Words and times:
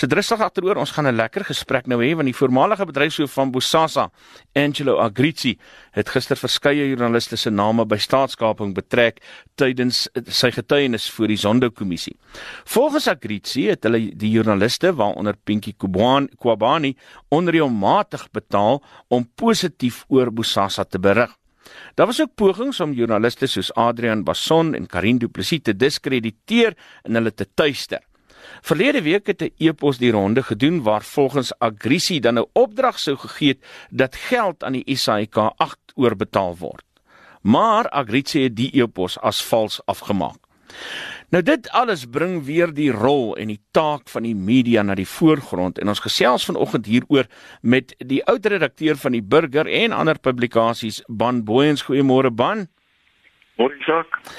So 0.00 0.08
drustig 0.08 0.40
agteroor, 0.40 0.78
ons 0.80 0.94
gaan 0.96 1.06
'n 1.06 1.16
lekker 1.16 1.44
gesprek 1.44 1.86
nou 1.86 2.00
hê 2.00 2.14
want 2.16 2.24
die 2.24 2.32
voormalige 2.32 2.86
bedryfshoof 2.86 3.32
van 3.32 3.50
Bosasa, 3.50 4.10
Angelo 4.54 4.96
Agrizi, 4.96 5.58
het 5.92 6.08
gister 6.08 6.36
verskeie 6.36 6.88
joernaliste 6.88 7.36
se 7.36 7.50
name 7.50 7.84
by 7.84 7.96
staatskaping 7.96 8.72
betrek 8.74 9.20
tydens 9.56 10.08
sy 10.26 10.50
getuienis 10.50 11.10
voor 11.10 11.26
die 11.26 11.36
Zondo-kommissie. 11.36 12.16
Volgens 12.64 13.08
Agrizi 13.08 13.66
het 13.68 13.84
hulle 13.84 14.16
die 14.16 14.30
joernaliste 14.30 14.94
waaronder 14.94 15.36
Pinky 15.44 15.74
Kwabani 15.76 16.96
onreëlmatig 17.28 18.30
betaal 18.32 18.82
om 19.08 19.28
positief 19.34 20.06
oor 20.08 20.30
Bosasa 20.30 20.84
te 20.84 20.98
berig. 20.98 21.36
Daar 21.94 22.06
was 22.06 22.20
ook 22.20 22.34
pogings 22.34 22.80
om 22.80 22.92
joernaliste 22.92 23.46
soos 23.46 23.74
Adrian 23.74 24.24
Basson 24.24 24.74
en 24.74 24.86
Karin 24.86 25.18
Du 25.18 25.28
Plessis 25.28 25.60
te 25.62 25.76
diskrediteer 25.76 26.74
en 27.02 27.14
hulle 27.14 27.34
te 27.34 27.46
tuister. 27.54 28.00
Verlede 28.60 29.02
week 29.02 29.26
het 29.26 29.42
'n 29.42 29.52
e-pos 29.58 29.98
die 29.98 30.10
ronde 30.10 30.42
gedoen 30.42 30.82
waar 30.82 31.02
volgens 31.02 31.58
Agrisie 31.58 32.20
dan 32.20 32.38
'n 32.38 32.46
opdrag 32.52 32.98
sou 32.98 33.16
gegee 33.16 33.48
het 33.48 33.64
dat 33.90 34.16
geld 34.16 34.64
aan 34.64 34.72
die 34.72 34.96
SAIK 34.96 35.36
8 35.36 35.78
oorbetaal 35.94 36.56
word. 36.56 36.84
Maar 37.42 37.88
Agrisie 37.88 38.42
het 38.42 38.56
die 38.56 38.82
e-pos 38.82 39.18
as 39.18 39.44
vals 39.44 39.80
afgemaak. 39.84 40.38
Nou 41.30 41.42
dit 41.46 41.68
alles 41.70 42.08
bring 42.10 42.40
weer 42.44 42.72
die 42.74 42.90
rol 42.90 43.36
en 43.38 43.52
die 43.52 43.60
taak 43.70 44.08
van 44.10 44.24
die 44.26 44.34
media 44.34 44.82
na 44.82 44.96
die 44.98 45.08
voorgrond 45.08 45.78
en 45.78 45.92
ons 45.92 46.02
gesels 46.02 46.44
vanoggend 46.48 46.88
hieroor 46.90 47.28
met 47.62 47.94
die 47.98 48.18
oudredakteur 48.24 48.98
van 48.98 49.14
die 49.14 49.22
Burger 49.22 49.66
en 49.66 49.94
ander 49.94 50.18
publikasies 50.18 51.02
Ban 51.06 51.44
Booyens 51.44 51.84
goeiemôre 51.86 52.34
Ban. 52.34 52.66
Môre 53.60 53.78
Jacques. 53.86 54.34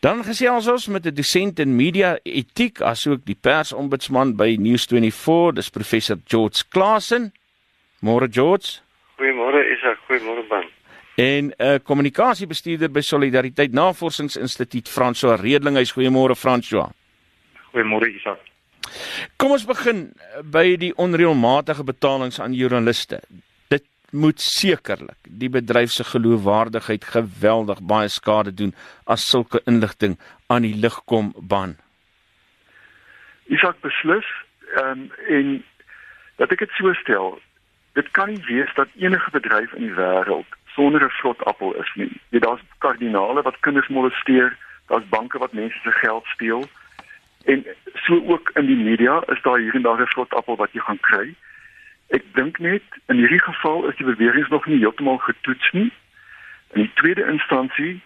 Dan 0.00 0.24
gesels 0.24 0.66
ons 0.68 0.86
met 0.86 1.06
'n 1.06 1.14
dosent 1.14 1.58
in 1.58 1.76
media 1.76 2.18
etiek 2.22 2.80
asook 2.80 3.24
die 3.24 3.38
persombudsman 3.40 4.36
by 4.36 4.56
News24, 4.60 5.52
dis 5.54 5.70
professor 5.70 6.16
George 6.24 6.62
Klasen. 6.68 7.32
Môre 8.00 8.28
George. 8.30 8.80
Goeiemôre 9.16 9.64
Isak, 9.72 9.98
goeiemôre 10.08 10.46
Ban. 10.48 10.64
En 11.16 11.44
'n 11.46 11.54
uh, 11.58 11.74
kommunikasiebestuurder 11.82 12.90
by 12.90 13.00
Solidariteit 13.00 13.72
Navorsingsinstituut 13.72 14.88
François 14.88 15.40
Redlinghuis. 15.40 15.92
Goeiemôre 15.92 16.34
François. 16.34 16.90
Goeiemôre 17.72 18.08
Isak. 18.14 18.38
Kom 19.36 19.50
ons 19.50 19.64
begin 19.64 20.12
by 20.44 20.76
die 20.76 20.92
onreëlmatige 20.94 21.84
betalings 21.84 22.40
aan 22.40 22.54
joernaliste 22.54 23.20
moet 24.10 24.40
sekerlik 24.40 25.18
die 25.28 25.48
bedryf 25.48 25.90
se 25.90 26.04
geloofwaardigheid 26.04 27.04
geweldig 27.04 27.80
baie 27.80 28.08
skade 28.08 28.54
doen 28.54 28.74
as 29.04 29.26
sulke 29.26 29.60
inligting 29.64 30.18
aan 30.46 30.62
die 30.62 30.74
lig 30.74 31.00
kom 31.04 31.32
ban. 31.36 31.76
Isak 33.46 33.80
beslis 33.80 34.26
um, 34.82 35.10
en 35.28 35.64
dat 36.36 36.52
ek 36.52 36.58
dit 36.58 36.70
so 36.78 36.92
stel, 36.92 37.38
dit 37.94 38.08
kan 38.10 38.28
nie 38.28 38.42
wees 38.48 38.72
dat 38.74 38.88
enige 38.94 39.30
bedryf 39.30 39.72
in 39.72 39.88
die 39.88 39.96
wêreld 39.96 40.56
sonder 40.76 41.04
'n 41.04 41.16
vrot 41.20 41.44
appel 41.44 41.74
is 41.74 41.92
nie. 41.94 42.12
Jy 42.30 42.38
daar's 42.38 42.64
kardinale 42.78 43.42
wat 43.42 43.60
kinders 43.60 43.88
molesteer, 43.88 44.56
daar's 44.88 45.08
banke 45.08 45.38
wat 45.38 45.52
mense 45.52 45.78
se 45.82 45.92
geld 45.92 46.26
steel 46.34 46.68
en 47.46 47.64
so 47.94 48.14
ook 48.26 48.50
in 48.54 48.66
die 48.66 48.76
media 48.76 49.22
is 49.26 49.42
daar 49.42 49.58
hier 49.58 49.74
en 49.74 49.82
daar 49.82 50.00
'n 50.00 50.06
vrot 50.14 50.34
appel 50.34 50.56
wat 50.56 50.72
jy 50.72 50.80
gaan 50.80 51.00
kry. 51.00 51.34
Ek 52.14 52.22
dink 52.34 52.58
net 52.58 52.82
in 53.06 53.16
hierdie 53.16 53.42
geval 53.42 53.88
is 53.88 53.96
die 53.96 54.06
bewegings 54.06 54.48
nog 54.48 54.66
nie 54.66 54.78
heeltemal 54.78 55.18
getoets 55.18 55.72
nie. 55.72 55.90
In 56.74 56.84
die 56.86 56.92
tweede 56.94 57.26
instansie 57.26 58.00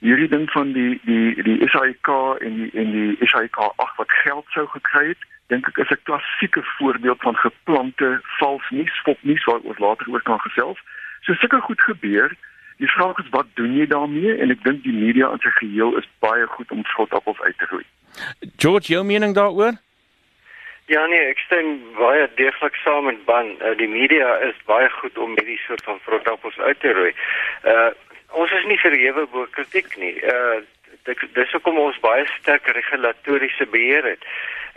hierdie 0.00 0.28
ding 0.28 0.50
van 0.50 0.72
die 0.72 1.00
die 1.04 1.42
die 1.42 1.68
SAIK 1.68 2.08
en 2.40 2.56
die 2.60 2.70
en 2.82 2.92
die 2.92 3.28
SAIK 3.32 3.56
8 3.56 3.96
wat 3.96 4.12
geld 4.24 4.46
sou 4.56 4.66
gekry 4.66 5.06
het, 5.12 5.24
dink 5.52 5.68
ek 5.68 5.78
is 5.84 5.90
'n 5.90 6.04
klassieke 6.08 6.62
voorbeeld 6.76 7.20
van 7.20 7.36
geplante 7.36 8.20
vals 8.38 8.70
nuus, 8.70 9.00
fopnuus 9.04 9.44
wat 9.44 9.62
ons 9.62 9.78
later 9.78 10.08
oor 10.08 10.22
kan 10.22 10.40
gesels. 10.40 10.78
So 11.20 11.34
sulke 11.34 11.60
goed 11.60 11.80
gebeur. 11.80 12.32
Die 12.76 12.88
vraag 12.88 13.18
is 13.18 13.28
wat 13.30 13.46
doen 13.54 13.76
jy 13.76 13.86
daarmee 13.86 14.38
en 14.40 14.50
ek 14.50 14.64
dink 14.64 14.82
die 14.82 14.92
media 14.92 15.32
in 15.32 15.38
sy 15.40 15.50
geheel 15.50 15.96
is 15.98 16.08
baie 16.18 16.46
goed 16.46 16.70
om 16.70 16.84
skotappels 16.84 17.40
uit 17.40 17.58
te 17.58 17.66
roei. 17.70 17.84
George, 18.56 18.92
jou 18.92 19.04
mening 19.04 19.34
daaroor? 19.34 19.76
Ja 20.90 21.04
nee, 21.06 21.22
ek 21.30 21.38
stem 21.44 21.68
baie 21.94 22.24
deeglik 22.34 22.74
saam 22.82 23.04
met 23.06 23.20
Ban. 23.24 23.52
Uh, 23.62 23.76
die 23.78 23.86
media 23.86 24.32
is 24.42 24.56
baie 24.66 24.88
goed 24.96 25.18
om 25.22 25.36
hierdie 25.38 25.60
soort 25.62 25.84
van 25.86 26.00
frontappels 26.02 26.58
uit 26.58 26.80
te 26.82 26.94
roei. 26.96 27.12
Uh 27.62 27.90
ons 28.40 28.52
is 28.54 28.66
nie 28.70 28.78
verhewe 28.78 29.22
bo 29.30 29.46
kritiek 29.54 29.94
nie. 30.02 30.16
Uh 30.32 30.58
dis 31.06 31.54
hoekom 31.54 31.78
ons 31.78 32.02
baie 32.02 32.26
sterk 32.32 32.66
regulatoriese 32.74 33.68
beheer 33.70 34.08
het. 34.12 34.26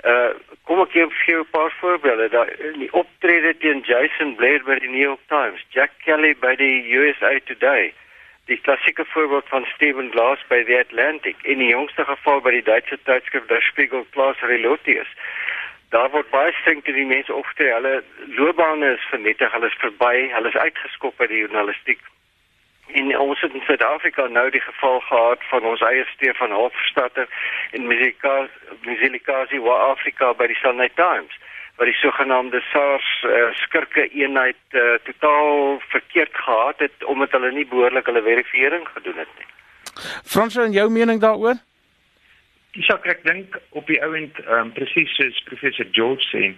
Uh 0.06 0.29
kom 0.69 0.84
ek 0.85 0.94
gee 0.94 1.09
vir 1.23 1.41
'n 1.41 1.50
paar 1.57 1.73
voorbeelde. 1.79 2.29
Daar 2.29 2.53
die 2.78 2.94
optrede 3.02 3.57
teen 3.57 3.81
Jason 3.90 4.35
Blair 4.35 4.62
by 4.69 4.78
die 4.85 4.94
New 4.94 5.06
York 5.09 5.25
Times, 5.34 5.66
Jack 5.69 5.97
Kelly 6.06 6.35
by 6.46 6.53
die 6.62 6.94
USA 6.94 7.34
Today. 7.50 7.94
Die 8.46 8.62
klassieke 8.62 9.06
voorbeeld 9.06 9.50
van 9.50 9.66
Stephen 9.73 10.12
Glass 10.12 10.46
by 10.47 10.63
The 10.63 10.78
Atlantic 10.78 11.41
en 11.41 11.57
die 11.57 11.73
jongste 11.73 12.06
geval 12.06 12.41
by 12.41 12.52
die 12.52 12.68
Duitse 12.69 13.00
tydskrif 13.03 13.47
Der 13.47 13.62
Spiegel 13.62 14.06
Klaas 14.12 14.38
Relotius 14.41 15.09
daar 15.94 16.09
word 16.16 16.30
baie 16.34 16.52
streng 16.62 16.81
teen 16.84 16.98
die 16.98 17.06
mense 17.06 17.34
opgetree. 17.34 17.74
Hulle 17.74 18.04
loopbane 18.38 18.94
is 18.96 19.06
vernietig, 19.12 19.52
hulle 19.54 19.70
is 19.70 19.80
verby, 19.86 20.16
hulle 20.34 20.50
is 20.50 20.62
uitgeskop 20.66 21.22
uit 21.22 21.30
die 21.30 21.44
journalistiek. 21.46 22.02
En 23.00 23.14
ons 23.20 23.42
het 23.42 23.54
in 23.54 23.64
Suid-Afrika 23.66 24.28
nou 24.28 24.50
die 24.53 24.62
geval 24.62 25.00
gehad 25.00 25.46
van 25.52 25.66
ons 25.70 25.82
eie 25.82 26.06
Stefan 26.14 26.52
Hofstadter 26.52 27.30
en 27.72 27.88
Musilikasi 27.88 29.62
wa 29.68 29.78
Afrika 29.94 30.34
by 30.38 30.50
die 30.52 30.59
Sunday 30.62 30.90
Times 31.00 31.40
waar 31.76 31.90
die 31.90 31.98
sogenaamde 31.98 32.62
SARS 32.62 33.08
uh, 33.26 33.50
skurke 33.64 34.03
eenheid 34.09 34.78
uh, 34.78 34.82
totaal 35.03 35.80
verkeerd 35.90 36.36
gehad 36.38 36.80
het 36.86 37.03
omdat 37.03 37.32
hulle 37.32 37.52
nie 37.52 37.66
behoorlik 37.66 38.06
hulle 38.06 38.22
verifisering 38.22 38.86
gedoen 38.94 39.18
het 39.18 39.32
nie. 39.38 39.50
Frans, 40.26 40.58
en 40.58 40.72
jou 40.72 40.90
mening 40.90 41.22
daaroor? 41.22 41.58
Isak 42.73 43.06
ek 43.06 43.22
dink 43.28 43.57
op 43.78 43.85
die 43.85 44.00
ouend 44.01 44.39
um, 44.50 44.72
presies 44.73 45.11
soos 45.13 45.41
professor 45.45 45.85
George 45.94 46.25
sê 46.31 46.53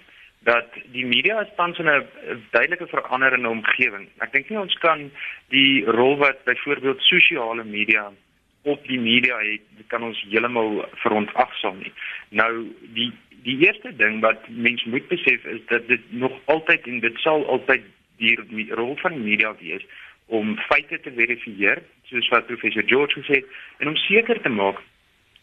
dat 0.47 0.77
die 0.93 1.03
media 1.05 1.41
tans 1.57 1.79
in 1.81 1.89
'n 1.89 2.05
duidelike 2.51 2.87
veranderende 2.87 3.49
omgewing. 3.49 4.07
Ek 4.23 4.31
dink 4.31 4.49
nie 4.49 4.59
ons 4.59 4.77
kan 4.79 5.11
die 5.49 5.83
rol 5.83 6.15
wat 6.17 6.43
byvoorbeeld 6.45 7.01
sosiale 7.01 7.63
media 7.63 8.11
op 8.63 8.87
die 8.87 8.99
media 8.99 9.37
het, 9.39 9.61
kan 9.87 10.03
ons 10.03 10.21
heeltemal 10.29 10.85
verontagsaam 11.03 11.79
nie. 11.83 11.93
Nou 12.29 12.51
die 12.93 13.11
die 13.43 13.57
eerste 13.67 13.91
ding 13.95 14.21
wat 14.21 14.47
mens 14.49 14.83
moet 14.85 15.07
besef 15.07 15.43
is 15.45 15.61
dat 15.67 15.87
dit 15.87 16.01
nog 16.09 16.33
altyd 16.45 16.87
en 16.87 16.99
dit 16.99 17.17
sal 17.19 17.45
altyd 17.45 17.83
die 18.17 18.37
rol 18.71 18.95
van 19.03 19.13
die 19.13 19.21
media 19.21 19.55
wees 19.59 19.83
om 20.25 20.57
feite 20.57 20.99
te 20.99 21.11
verifieer, 21.11 21.83
soos 22.09 22.27
wat 22.29 22.47
professor 22.47 22.83
George 22.87 23.19
gesê 23.19 23.43
het, 23.43 23.45
en 23.77 23.87
om 23.87 23.95
seker 23.95 24.41
te 24.41 24.49
maak 24.49 24.79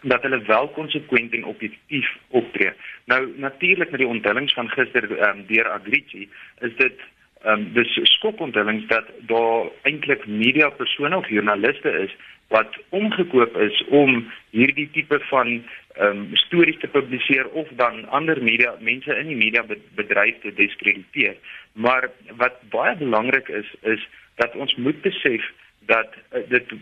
dat 0.03 0.23
hulle 0.23 0.43
wel 0.43 0.69
konsekwent 0.69 1.35
en 1.35 1.45
objektief 1.45 2.17
optree. 2.29 2.73
Nou 3.05 3.33
natuurlik 3.37 3.91
met 3.91 4.01
die 4.01 4.09
onthullings 4.09 4.53
van 4.53 4.71
gister 4.71 5.11
um, 5.29 5.45
deur 5.47 5.69
Agrici 5.69 6.29
is 6.61 6.77
dit 6.77 7.01
ehm 7.43 7.59
um, 7.59 7.73
dis 7.75 7.99
skokonthullings 8.03 8.87
dat 8.87 9.09
daar 9.27 9.71
eintlik 9.83 10.27
media 10.27 10.69
persone 10.71 11.17
of 11.17 11.29
joernaliste 11.29 11.91
is 11.91 12.15
wat 12.49 12.77
omgekoop 12.89 13.57
is 13.57 13.85
om 13.89 14.31
hierdie 14.51 14.89
tipe 14.93 15.19
van 15.31 15.49
ehm 15.97 16.07
um, 16.07 16.37
stories 16.45 16.79
te 16.79 16.89
publiseer 16.89 17.49
of 17.49 17.69
dan 17.77 18.09
ander 18.09 18.43
media 18.43 18.75
mense 18.81 19.17
in 19.17 19.27
die 19.27 19.37
media 19.37 19.65
bedryf 19.95 20.39
te 20.41 20.55
diskrediteer. 20.55 21.37
Maar 21.73 22.11
wat 22.37 22.61
baie 22.71 22.97
belangrik 22.97 23.49
is 23.49 23.75
is 23.83 24.09
dat 24.35 24.57
ons 24.57 24.75
moet 24.77 25.01
besef 25.03 25.51
dat 25.87 26.15
uh, 26.33 26.41
dit 26.49 26.73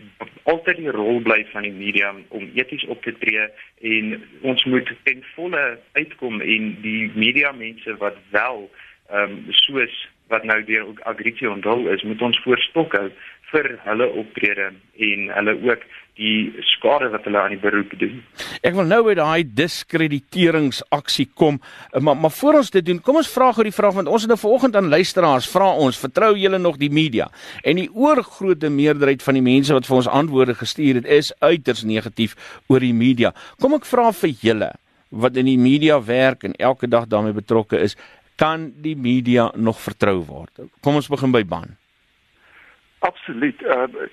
altyd 0.43 0.77
die 0.77 0.91
rol 0.91 1.21
bly 1.21 1.45
van 1.51 1.61
die 1.61 1.73
media 1.73 2.13
om 2.27 2.49
eties 2.53 2.85
op 2.85 3.03
te 3.03 3.13
tree 3.17 3.47
en 3.81 4.23
ons 4.41 4.63
moet 4.65 4.91
ten 5.03 5.23
volle 5.35 5.79
uitkom 5.91 6.41
en 6.41 6.71
die 6.81 7.11
media 7.15 7.51
mense 7.51 7.97
wat 7.97 8.17
wel 8.29 8.69
ehm 9.11 9.31
um, 9.31 9.45
soos 9.49 10.07
wat 10.31 10.43
nou 10.47 10.63
deur 10.63 10.85
Agritie 11.03 11.49
onthul 11.49 11.87
is, 11.91 12.03
moet 12.07 12.21
ons 12.21 12.39
voorstok 12.45 12.93
hou 12.95 13.07
vir 13.51 13.75
hulle 13.85 14.07
optrede 14.21 14.71
en 15.07 15.27
hulle 15.35 15.55
ook 15.67 15.83
die 16.19 16.63
skade 16.75 17.07
wat 17.13 17.25
hulle 17.25 17.39
aan 17.39 17.53
die 17.55 17.61
beroep 17.61 17.93
doen. 17.99 18.19
Ek 18.67 18.75
wil 18.75 18.87
nou 18.89 18.99
by 19.05 19.15
daai 19.17 19.47
diskrediteeringsaksie 19.57 21.29
kom, 21.39 21.59
maar 22.03 22.19
maar 22.19 22.33
voor 22.35 22.59
ons 22.61 22.71
dit 22.75 22.85
doen, 22.85 22.99
kom 23.01 23.21
ons 23.21 23.31
vra 23.31 23.51
gou 23.55 23.65
die 23.65 23.75
vraag 23.75 23.97
want 23.97 24.11
ons 24.11 24.25
het 24.25 24.31
nou 24.31 24.39
vanoggend 24.41 24.77
aan 24.77 24.91
luisteraars 24.91 25.49
vra 25.51 25.71
ons, 25.85 25.99
vertrou 25.99 26.33
julle 26.37 26.59
nog 26.61 26.77
die 26.81 26.91
media? 26.91 27.29
En 27.63 27.79
die 27.79 27.89
oorgrootste 27.89 28.69
meerderheid 28.69 29.23
van 29.23 29.39
die 29.39 29.45
mense 29.45 29.75
wat 29.77 29.87
vir 29.87 30.01
ons 30.01 30.11
antwoorde 30.21 30.57
gestuur 30.59 31.01
het, 31.01 31.09
is 31.09 31.33
uiters 31.39 31.83
negatief 31.87 32.37
oor 32.67 32.83
die 32.83 32.95
media. 32.95 33.33
Kom 33.61 33.75
ek 33.79 33.87
vra 33.89 34.11
vir 34.21 34.35
julle 34.43 34.71
wat 35.11 35.35
in 35.39 35.49
die 35.49 35.59
media 35.59 35.99
werk 35.99 36.45
en 36.47 36.55
elke 36.59 36.87
dag 36.87 37.09
daarmee 37.11 37.35
betrokke 37.35 37.79
is, 37.79 37.97
kan 38.39 38.71
die 38.81 38.95
media 38.95 39.51
nog 39.55 39.79
vertrou 39.81 40.21
word? 40.25 40.67
Kom 40.81 40.97
ons 40.99 41.11
begin 41.11 41.33
by 41.35 41.43
Ban. 41.47 41.80
Absoluut. 43.01 43.61
Uh 43.61 44.09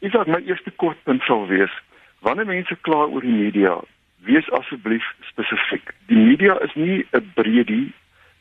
Is 0.00 0.12
dit 0.14 0.26
my 0.30 0.38
eerste 0.46 0.70
kortpunt 0.70 1.22
sal 1.26 1.46
wees 1.50 1.72
wanneer 2.22 2.46
mense 2.46 2.76
kla 2.86 3.00
oor 3.10 3.24
die 3.24 3.34
media, 3.34 3.72
wees 4.26 4.46
asseblief 4.54 5.06
spesifiek. 5.26 5.90
Die 6.06 6.18
media 6.18 6.54
is 6.66 6.74
nie 6.74 7.06
'n 7.10 7.32
breedie 7.34 7.92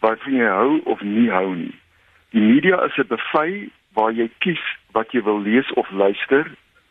waarvan 0.06 0.38
jy 0.38 0.46
hou 0.46 0.82
of 0.94 1.02
nie 1.02 1.30
hou 1.30 1.56
nie. 1.56 1.74
Die 2.30 2.42
media 2.42 2.78
is 2.86 2.98
'n 2.98 3.08
buffet 3.08 3.72
waar 3.94 4.12
jy 4.12 4.30
kies 4.46 4.62
wat 4.92 5.12
jy 5.12 5.24
wil 5.24 5.42
lees 5.42 5.74
of 5.74 5.90
luister 5.92 6.46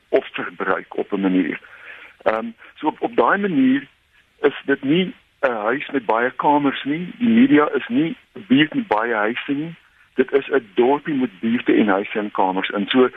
of 0.09 0.27
verbruik 0.33 0.97
op 0.97 1.13
'n 1.13 1.21
manier. 1.21 1.61
Ehm 2.25 2.39
um, 2.39 2.55
so 2.75 2.87
op, 2.87 3.01
op 3.01 3.17
daai 3.17 3.39
manier 3.39 3.87
is 4.43 4.57
dit 4.65 4.83
nie 4.83 5.15
'n 5.43 5.53
huis 5.69 5.87
met 5.91 6.07
baie 6.07 6.31
kamers 6.31 6.85
nie. 6.85 7.15
Die 7.19 7.29
media 7.29 7.69
is 7.75 7.87
nie 7.89 8.17
'n 8.35 8.45
buurt 8.49 8.75
met 8.75 8.87
baie 8.87 9.15
huise 9.15 9.53
nie. 9.53 9.75
Dit 10.17 10.33
is 10.33 10.49
'n 10.49 10.69
dorpie 10.75 11.15
met 11.15 11.41
buurte 11.41 11.73
en 11.73 11.89
huise 11.89 12.19
en 12.19 12.31
kamers. 12.31 12.71
En 12.71 12.87
so 12.89 13.09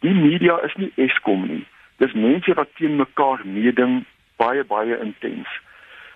die 0.00 0.14
media 0.14 0.58
is 0.62 0.74
nie 0.74 0.92
Eskom 0.94 1.46
nie. 1.46 1.66
Dis 1.96 2.12
mense 2.12 2.54
wat 2.54 2.68
teen 2.74 2.96
mekaar 2.96 3.40
meeding 3.44 4.04
baie 4.36 4.64
baie 4.64 4.98
intens. 5.00 5.48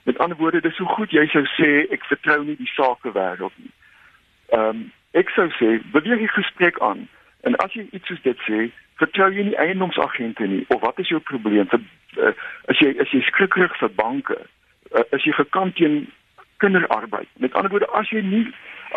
Met 0.02 0.18
ander 0.18 0.36
woorde, 0.36 0.60
dis 0.60 0.76
so 0.76 0.84
goed 0.84 1.10
jy 1.10 1.26
sou 1.26 1.44
sê 1.46 1.70
ek 1.94 2.04
vertrou 2.10 2.44
nie 2.44 2.56
die 2.56 2.70
sakewêreld 2.74 3.54
nie. 3.56 3.72
Ehm 4.50 4.68
um, 4.68 4.92
ek 5.12 5.28
sou 5.30 5.48
sê, 5.58 5.78
beweeg 5.92 6.18
die 6.18 6.34
gesprek 6.34 6.78
aan. 6.80 7.08
En 7.42 7.56
as 7.56 7.74
jy 7.74 7.86
iets 7.90 8.06
soos 8.06 8.22
dit 8.22 8.38
sê, 8.48 8.70
vertrou 9.02 9.28
jy 9.34 9.44
nie 9.50 9.58
eiendomsagente 9.58 10.46
nie 10.46 10.64
of 10.74 10.80
wat 10.80 10.98
is 10.98 11.10
jou 11.12 11.20
probleem? 11.20 11.68
Vir, 11.70 11.82
uh, 12.18 12.32
as 12.72 12.82
jy 12.82 12.94
as 13.02 13.10
jy 13.14 13.22
skrikkerig 13.28 13.74
vir 13.78 13.94
banke, 13.98 14.38
uh, 14.94 15.06
as 15.12 15.26
jy 15.26 15.34
gekant 15.38 15.76
teen 15.78 16.06
kinderarbeid. 16.62 17.28
Met 17.42 17.54
ander 17.58 17.70
woorde, 17.70 17.90
as 17.98 18.10
jy 18.14 18.22
nie 18.22 18.46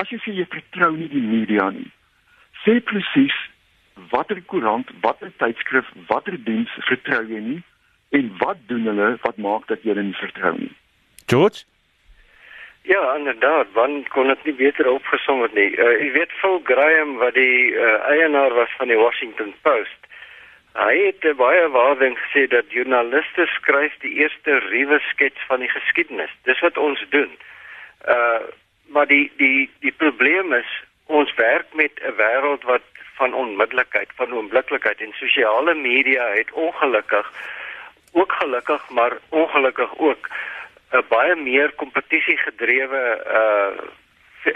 as 0.02 0.10
jy 0.12 0.20
sê 0.24 0.34
jy 0.36 0.46
vertrou 0.52 0.92
nie 0.96 1.10
die 1.12 1.24
media 1.24 1.70
nie, 1.74 1.88
sê 2.64 2.80
presies 2.90 3.36
watter 4.12 4.42
koerant, 4.52 4.90
watter 5.06 5.32
tydskrif, 5.40 5.88
watter 6.10 6.36
diens 6.48 6.72
vertrou 6.90 7.22
jy 7.30 7.40
nie 7.52 7.62
en 8.18 8.28
wat 8.42 8.60
doen 8.72 8.90
hulle 8.90 9.14
wat 9.24 9.40
maak 9.46 9.70
dat 9.72 9.84
jy 9.84 9.94
hulle 9.94 10.10
nie 10.10 10.20
vertrou 10.20 10.58
nie? 10.60 10.74
George 11.32 11.66
Ja, 12.86 13.02
inderdaad, 13.18 13.72
want 13.74 14.12
kon 14.14 14.28
dit 14.30 14.44
nie 14.46 14.54
beter 14.60 14.86
opgesom 14.92 15.40
het 15.42 15.56
nie. 15.58 15.72
Uh, 15.74 15.96
jy 16.04 16.12
weet 16.20 16.36
Phil 16.38 16.60
Graham 16.68 17.16
wat 17.18 17.34
die 17.34 17.72
uh, 17.74 17.96
eienaar 18.12 18.54
was 18.54 18.76
van 18.78 18.92
die 18.94 19.00
Washington 19.00 19.56
Post. 19.66 20.06
Hy 20.78 20.94
het 21.08 21.26
baie 21.40 21.64
waarding 21.74 22.14
gesê 22.20 22.44
dat 22.52 22.70
joernaliste 22.70 23.48
skryf 23.56 23.96
die 24.04 24.14
eerste 24.22 24.60
ruwe 24.68 25.00
skets 25.08 25.50
van 25.50 25.66
die 25.66 25.72
geskiedenis. 25.72 26.30
Dis 26.46 26.62
wat 26.62 26.78
ons 26.78 27.02
doen. 27.16 27.34
Uh 27.34 27.55
maar 28.88 29.08
die 29.08 29.32
die 29.38 29.70
die 29.80 29.92
probleem 29.92 30.54
is 30.54 30.84
ons 31.06 31.34
werk 31.36 31.74
met 31.74 31.92
'n 32.02 32.16
wêreld 32.18 32.64
wat 32.64 32.82
van 33.16 33.34
onmiddellikheid, 33.34 34.10
van 34.16 34.34
oombliklikheid 34.34 35.02
en 35.02 35.14
sosiale 35.14 35.74
media 35.74 36.28
het 36.28 36.52
ongelukkig 36.52 37.32
ook 38.12 38.32
gelukkig 38.32 38.90
maar 38.90 39.18
ongelukkig 39.30 39.98
ook 39.98 40.30
'n 40.92 41.04
baie 41.08 41.36
meer 41.36 41.72
kompetisie 41.72 42.38
gedrewe 42.38 43.04
uh 43.40 43.74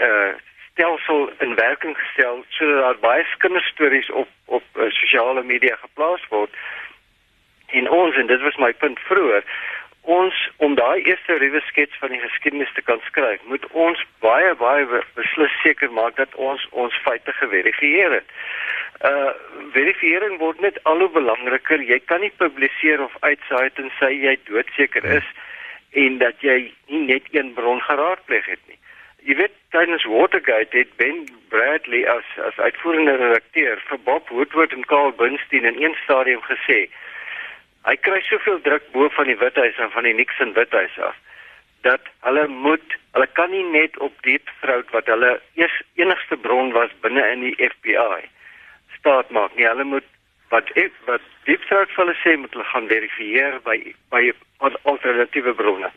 uh 0.00 0.34
stelsel 0.72 1.30
in 1.38 1.54
werking 1.54 1.98
gestel 1.98 2.44
sodat 2.48 2.82
daar 2.82 2.98
baie 2.98 3.26
kinderstories 3.38 4.10
op 4.10 4.28
op 4.44 4.62
uh, 4.74 4.90
sosiale 4.90 5.42
media 5.42 5.76
geplaas 5.76 6.28
word. 6.28 6.50
En 7.66 7.90
ons 7.90 8.16
en 8.16 8.26
dit 8.26 8.40
was 8.40 8.56
my 8.56 8.72
punt 8.72 8.98
vroeër, 8.98 9.44
ons 10.02 10.50
om 10.56 10.74
daai 10.74 11.02
eerste 11.02 11.36
ruwe 11.38 11.60
skets 11.66 11.98
van 12.00 12.10
die 12.14 12.20
geskiedenis 12.20 12.72
te 12.74 12.82
kan 12.82 13.00
skryf, 13.06 13.42
moet 13.44 13.66
ons 13.72 14.00
baie 14.24 14.54
baie 14.54 14.86
beslis 15.14 15.54
seker 15.62 15.92
maak 15.92 16.16
dat 16.16 16.34
ons 16.34 16.66
ons 16.70 16.96
feite 17.04 17.32
geverifieer 17.42 18.20
het. 18.20 18.34
Uh 19.04 19.30
verifiering 19.74 20.38
word 20.38 20.60
net 20.60 20.80
al 20.84 20.98
hoe 20.98 21.10
belangriker. 21.14 21.82
Jy 21.82 22.00
kan 22.10 22.20
nie 22.20 22.32
publiseer 22.36 23.02
of 23.04 23.16
uitsaai 23.20 23.70
tensy 23.76 24.10
jy 24.24 24.36
doodseker 24.48 25.04
is 25.04 25.26
en 25.92 26.18
dat 26.18 26.42
jy 26.42 26.72
nie 26.88 27.04
net 27.06 27.28
een 27.30 27.52
bron 27.54 27.80
geraadpleeg 27.80 28.46
het 28.46 28.62
nie. 28.68 28.78
Jy 29.28 29.36
weet 29.36 29.54
tydens 29.74 30.04
Watergate 30.08 30.76
het 30.76 30.96
Ben 30.96 31.26
Bradley 31.52 32.06
as 32.08 32.26
as 32.48 32.56
uitvoerende 32.56 33.16
redakteur 33.20 33.82
vir 33.88 34.02
Bob 34.04 34.28
Woodward 34.28 34.72
en 34.72 34.86
Carl 34.88 35.12
Bernstein 35.12 35.64
in 35.64 35.82
een 35.82 35.96
stadium 36.04 36.42
gesê 36.48 36.88
hy 37.88 37.96
kry 37.96 38.20
soveel 38.28 38.60
druk 38.60 38.92
bo 38.92 39.08
van 39.16 39.26
die 39.26 39.38
Withuis 39.40 39.78
en 39.78 39.90
van 39.90 40.04
die 40.04 40.14
Nixon 40.14 40.54
Withuis 40.54 40.98
af 40.98 41.16
dat 41.80 42.00
hulle 42.26 42.46
moet 42.48 42.96
hulle 43.12 43.26
kan 43.32 43.50
nie 43.50 43.64
net 43.64 43.96
op 43.98 44.12
diep 44.26 44.48
throat 44.60 44.90
wat 44.96 45.06
hulle 45.08 45.40
eers 45.54 45.76
enigste 45.96 46.36
bron 46.36 46.72
was 46.76 46.92
binne 47.04 47.24
in 47.32 47.46
die 47.46 47.56
FBI 47.56 48.28
staat 48.98 49.30
maak 49.30 49.56
nie. 49.56 49.68
Hulle 49.68 49.84
moet 49.84 50.08
wat 50.52 50.68
ek 50.82 50.92
wat 51.08 51.24
diep 51.48 51.64
throat 51.70 51.92
hulle 51.96 52.14
sê 52.20 52.36
moet 52.36 52.52
hulle 52.52 52.68
gaan 52.72 52.90
verifieer 52.92 53.58
by 53.64 53.78
by 54.12 54.22
alternatiewe 54.60 55.54
bronne. 55.56 55.90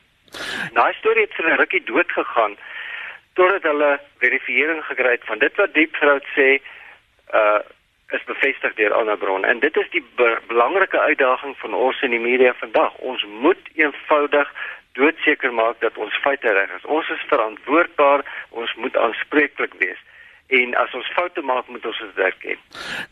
Daai 0.78 0.94
storie 1.00 1.28
het 1.28 1.36
vir 1.38 1.52
'n 1.52 1.60
rukkie 1.60 1.84
dood 1.84 2.12
gegaan 2.12 2.58
totdat 3.36 3.64
hulle 3.64 4.00
verifiering 4.24 4.84
gekry 4.86 5.12
het 5.18 5.26
van 5.26 5.40
dit 5.40 5.56
wat 5.58 5.74
diep 5.74 5.96
throat 6.00 6.26
sê 6.38 6.50
uh 7.34 7.62
is 8.14 8.24
bevestig 8.30 8.74
deur 8.80 8.94
ander 8.94 9.18
bronne. 9.18 9.48
En 9.48 9.60
dit 9.60 9.78
is 9.78 9.90
die 9.90 10.04
be 10.16 10.38
belangrike 10.48 11.00
uitdaging 11.00 11.58
van 11.58 11.74
ons 11.74 12.02
in 12.02 12.16
die 12.16 12.22
media 12.22 12.54
vandag. 12.62 12.96
Ons 13.12 13.26
moet 13.42 13.70
eenvoudig 13.74 14.54
doodseker 14.94 15.54
maak 15.54 15.80
dat 15.82 15.98
ons 15.98 16.22
feite 16.22 16.54
reg 16.54 16.74
is. 16.78 16.86
Ons 16.86 17.10
is 17.10 17.30
verantwoordbaar, 17.34 18.26
ons 18.50 18.74
moet 18.76 18.98
aanspreeklik 18.98 19.74
wees 19.82 20.02
en 20.48 20.74
as 20.76 20.94
ons 20.94 21.10
foute 21.16 21.42
maak 21.42 21.68
moet 21.72 21.86
ons 21.86 22.00
dit 22.00 22.20
erken. 22.26 22.60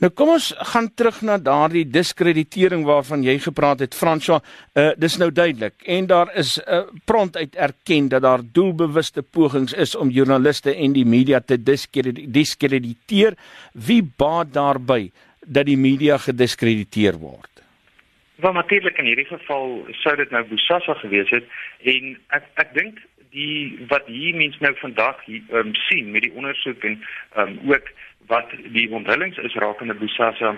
Nou 0.04 0.12
kom 0.14 0.34
ons 0.36 0.52
gaan 0.74 0.90
terug 0.96 1.22
na 1.26 1.38
daardie 1.42 1.86
diskreditering 1.88 2.84
waarvan 2.86 3.24
jy 3.26 3.38
gepraat 3.40 3.84
het 3.86 3.98
Franswa. 3.98 4.42
Uh 4.76 4.92
dis 5.02 5.18
nou 5.18 5.32
duidelik 5.32 5.74
en 5.86 6.08
daar 6.08 6.30
is 6.36 6.60
'n 6.60 6.74
uh, 6.74 6.84
prompt 7.06 7.38
uit 7.38 7.56
erken 7.56 8.10
dat 8.10 8.22
daar 8.22 8.42
doelbewuste 8.44 9.22
pogings 9.24 9.74
is 9.74 9.96
om 9.96 10.10
joernaliste 10.10 10.76
en 10.76 10.94
die 10.94 11.06
media 11.06 11.40
te 11.40 11.58
diskrediteer. 11.58 13.34
Wie 13.74 14.04
baat 14.18 14.54
daarby 14.54 15.12
dat 15.46 15.66
die 15.66 15.78
media 15.78 16.18
gediskrediteer 16.18 17.18
word? 17.18 17.50
Wel 18.36 18.54
natuurlik 18.54 18.98
in 18.98 19.06
hierdie 19.06 19.26
geval 19.26 19.86
sou 19.92 20.16
dit 20.16 20.32
nou 20.32 20.44
Bosasa 20.50 20.94
gewees 20.94 21.30
het 21.30 21.46
en 21.84 22.18
ek 22.30 22.44
ek 22.56 22.74
dink 22.74 23.00
die 23.32 23.86
wat 23.92 24.08
hier 24.12 24.36
mense 24.36 24.60
nou 24.64 24.74
vandag 24.80 25.20
hier 25.26 25.42
um, 25.60 25.74
sien 25.88 26.12
met 26.12 26.26
die 26.28 26.34
ondersoek 26.36 26.84
en 26.84 26.98
um, 27.38 27.60
ook 27.72 27.92
wat 28.32 28.54
die 28.76 28.88
onthullings 28.92 29.38
is 29.38 29.56
rakende 29.64 29.96
Bosasa 30.00 30.56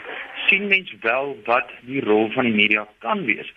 sien 0.48 0.68
mense 0.68 0.98
wel 1.02 1.36
wat 1.46 1.70
die 1.90 2.02
rol 2.06 2.32
van 2.36 2.50
die 2.50 2.58
media 2.58 2.88
kan 3.06 3.26
wees 3.30 3.50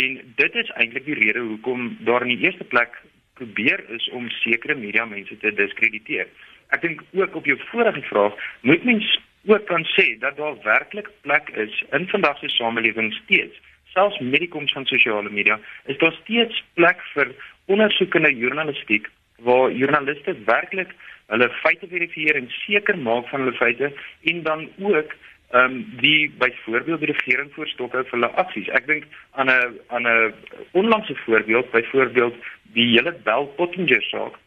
en 0.00 0.20
dit 0.36 0.60
is 0.62 0.70
eintlik 0.82 1.06
die 1.08 1.18
rede 1.18 1.42
hoekom 1.46 1.96
daar 2.06 2.26
in 2.26 2.36
die 2.36 2.46
eerste 2.46 2.64
plek 2.64 2.94
probeer 3.40 3.82
is 3.96 4.06
om 4.16 4.28
sekere 4.42 4.76
media 4.76 5.06
mense 5.08 5.36
te 5.40 5.52
diskrediteer. 5.56 6.28
Ek 6.74 6.84
dink 6.84 7.02
ook 7.16 7.34
op 7.40 7.48
jou 7.48 7.56
vorige 7.70 8.02
vraag 8.10 8.36
moet 8.68 8.84
mens 8.84 9.08
ook 9.48 9.64
kan 9.66 9.86
sê 9.96 10.12
dat 10.20 10.36
daar 10.36 10.58
werklik 10.62 11.08
plek 11.24 11.48
is 11.56 11.82
in 11.96 12.06
vandag 12.12 12.38
se 12.38 12.48
samelewing 12.52 13.12
steeds 13.22 13.56
selfs 13.94 14.18
met 14.18 14.42
die 14.44 14.50
koms 14.52 14.72
van 14.72 14.86
sosiale 14.86 15.30
media 15.30 15.58
is 15.90 15.98
daar 15.98 16.14
steeds 16.22 16.62
plek 16.78 17.00
vir 17.14 17.32
ondersoekende 17.74 18.34
journalistiek 18.36 19.08
waar 19.46 19.72
joernaliste 19.72 20.36
werklik 20.44 20.94
hulle 21.32 21.48
feite 21.62 21.88
verifieer 21.88 22.36
en 22.40 22.48
seker 22.64 22.98
maak 22.98 23.28
van 23.30 23.44
hulle 23.44 23.56
feite 23.62 23.92
en 24.32 24.42
dan 24.42 24.68
ook 24.78 25.14
ehm 25.50 25.64
um, 25.64 25.78
die 25.98 26.30
byvoorbeeld 26.38 27.00
die 27.00 27.12
regering 27.12 27.48
voorstok 27.54 27.92
hou 27.92 28.02
vir 28.04 28.18
hulle 28.18 28.28
aksies. 28.42 28.68
Ek 28.78 28.86
dink 28.86 29.06
aan 29.30 29.50
'n 29.50 29.78
aan 29.88 30.06
'n 30.06 30.34
onlangse 30.72 31.16
voorbeeld, 31.24 31.70
byvoorbeeld 31.70 32.36
die 32.74 32.86
hele 32.94 33.12
Bell 33.24 33.48
Pottinger 33.56 34.02
saak. 34.02 34.38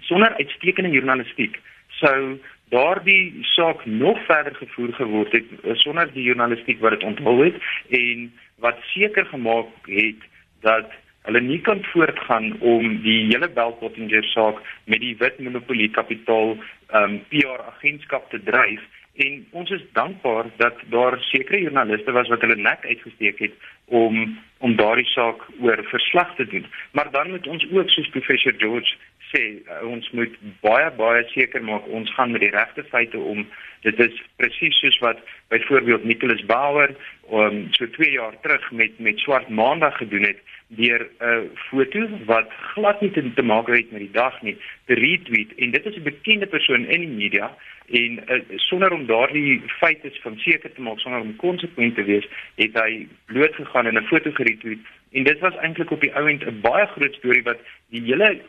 Sonder 0.00 0.32
uitstekende 0.34 0.90
journalistiek 0.90 1.60
sou 1.88 2.40
daardie 2.68 3.44
saak 3.54 3.84
nog 3.84 4.18
verder 4.26 4.54
gevoer 4.54 4.92
geword 4.92 5.32
het 5.32 5.44
sonder 5.84 6.12
die 6.12 6.24
journalistiek 6.24 6.80
wat 6.80 6.90
dit 6.96 7.04
onthul 7.04 7.44
het 7.44 7.56
en 7.88 8.32
wat 8.58 8.78
seker 8.94 9.26
gemaak 9.26 9.68
het 9.84 10.20
dat 10.60 10.88
hulle 11.26 11.40
nie 11.40 11.60
kan 11.60 11.84
voortgaan 11.92 12.56
om 12.60 12.96
die 13.02 13.20
hele 13.30 13.48
Belpottinger 13.48 14.24
saak 14.32 14.58
met 14.84 15.00
die 15.04 15.14
wit 15.20 15.38
monopolie 15.38 15.90
kapitaal 15.90 16.56
um 17.02 17.20
PR 17.30 17.62
agentskap 17.74 18.30
te 18.30 18.42
dryf. 18.42 18.82
En 19.22 19.46
ons 19.50 19.70
is 19.70 19.82
dankbaar 19.92 20.46
dat 20.56 20.78
daar 20.90 21.18
sekere 21.20 21.60
joernaliste 21.60 22.12
was 22.16 22.28
wat 22.32 22.40
hulle 22.40 22.56
nek 22.56 22.86
uitgesteek 22.86 23.38
het 23.38 23.54
om 23.84 24.38
om 24.58 24.76
daardie 24.78 25.08
saak 25.10 25.42
oor 25.60 25.80
verslag 25.90 26.34
te 26.36 26.46
doen. 26.46 26.66
Maar 26.92 27.10
dan 27.10 27.30
moet 27.30 27.46
ons 27.46 27.66
ook 27.70 27.90
soos 27.90 28.08
professor 28.14 28.54
George 28.58 28.94
sê 29.32 29.42
uh, 29.58 29.82
ons 29.88 30.10
moet 30.16 30.34
baie 30.64 30.90
baie 30.96 31.24
seker 31.32 31.64
maak 31.64 31.86
ons 31.88 32.10
gaan 32.14 32.32
met 32.32 32.44
die 32.44 32.52
regte 32.54 32.84
feite 32.90 33.18
om. 33.18 33.44
Dit 33.86 34.00
is 34.00 34.22
presies 34.40 34.78
soos 34.80 34.98
wat 35.04 35.20
byvoorbeeld 35.54 36.04
Nicholas 36.04 36.44
Bauer 36.46 36.94
um, 37.32 37.66
so 37.76 37.88
2 37.98 38.10
jaar 38.16 38.38
terug 38.40 38.70
met 38.72 38.98
met 38.98 39.18
swart 39.18 39.48
maandag 39.48 39.96
gedoen 39.96 40.28
het 40.30 40.40
deur 40.76 41.08
'n 41.20 41.24
uh, 41.24 41.50
foto 41.54 42.08
wat 42.24 42.48
glad 42.74 43.00
nie 43.00 43.10
te, 43.10 43.32
te 43.34 43.42
maak 43.42 43.66
het 43.66 43.90
met 43.90 44.00
die 44.00 44.10
dag 44.10 44.42
nie 44.42 44.56
te 44.86 44.94
retweet. 44.94 45.54
En 45.54 45.70
dit 45.70 45.86
is 45.86 45.96
'n 45.96 46.02
bekende 46.02 46.46
persoon 46.46 46.84
in 46.84 47.00
die 47.00 47.08
media 47.08 47.56
en 47.90 48.20
uh, 48.28 48.40
sonder 48.56 48.92
om 48.92 49.06
daardie 49.06 49.62
feite 49.66 50.10
van 50.22 50.38
seker 50.38 50.72
te 50.72 50.80
maak 50.80 50.98
sonder 50.98 51.20
om 51.20 51.36
konsekwent 51.36 51.94
te 51.94 52.04
wees 52.04 52.26
het 52.54 52.74
hy 52.74 53.06
bloot 53.26 53.54
gegaan 53.54 53.86
en 53.86 53.98
'n 53.98 54.06
foto 54.06 54.30
geretweet. 54.30 54.80
En 55.12 55.24
dit 55.24 55.38
was 55.38 55.56
eintlik 55.56 55.90
op 55.90 56.00
die 56.00 56.14
ouend 56.14 56.44
'n 56.44 56.60
baie 56.60 56.86
groot 56.86 57.14
storie 57.14 57.42
wat 57.42 57.58
die 57.90 58.02
hele 58.02 58.40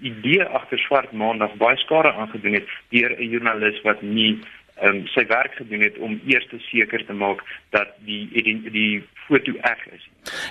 idee 0.00 0.44
agter 0.44 0.78
swart 0.78 1.12
maandag 1.12 1.54
baie 1.54 1.76
skade 1.76 2.12
aangedoen 2.12 2.52
het 2.52 2.68
deur 2.88 3.16
'n 3.18 3.28
joernalis 3.28 3.80
wat 3.82 4.02
nie 4.02 4.38
um, 4.82 5.04
sy 5.14 5.26
werk 5.30 5.54
gedoen 5.60 5.84
het 5.86 5.98
om 5.98 6.20
eers 6.26 6.46
te 6.50 6.58
seker 6.70 7.04
te 7.06 7.12
maak 7.12 7.44
dat 7.70 7.94
die 8.06 8.26
die, 8.32 8.58
die 8.70 9.04
foto 9.26 9.54
reg 9.64 9.86
is. 9.94 10.04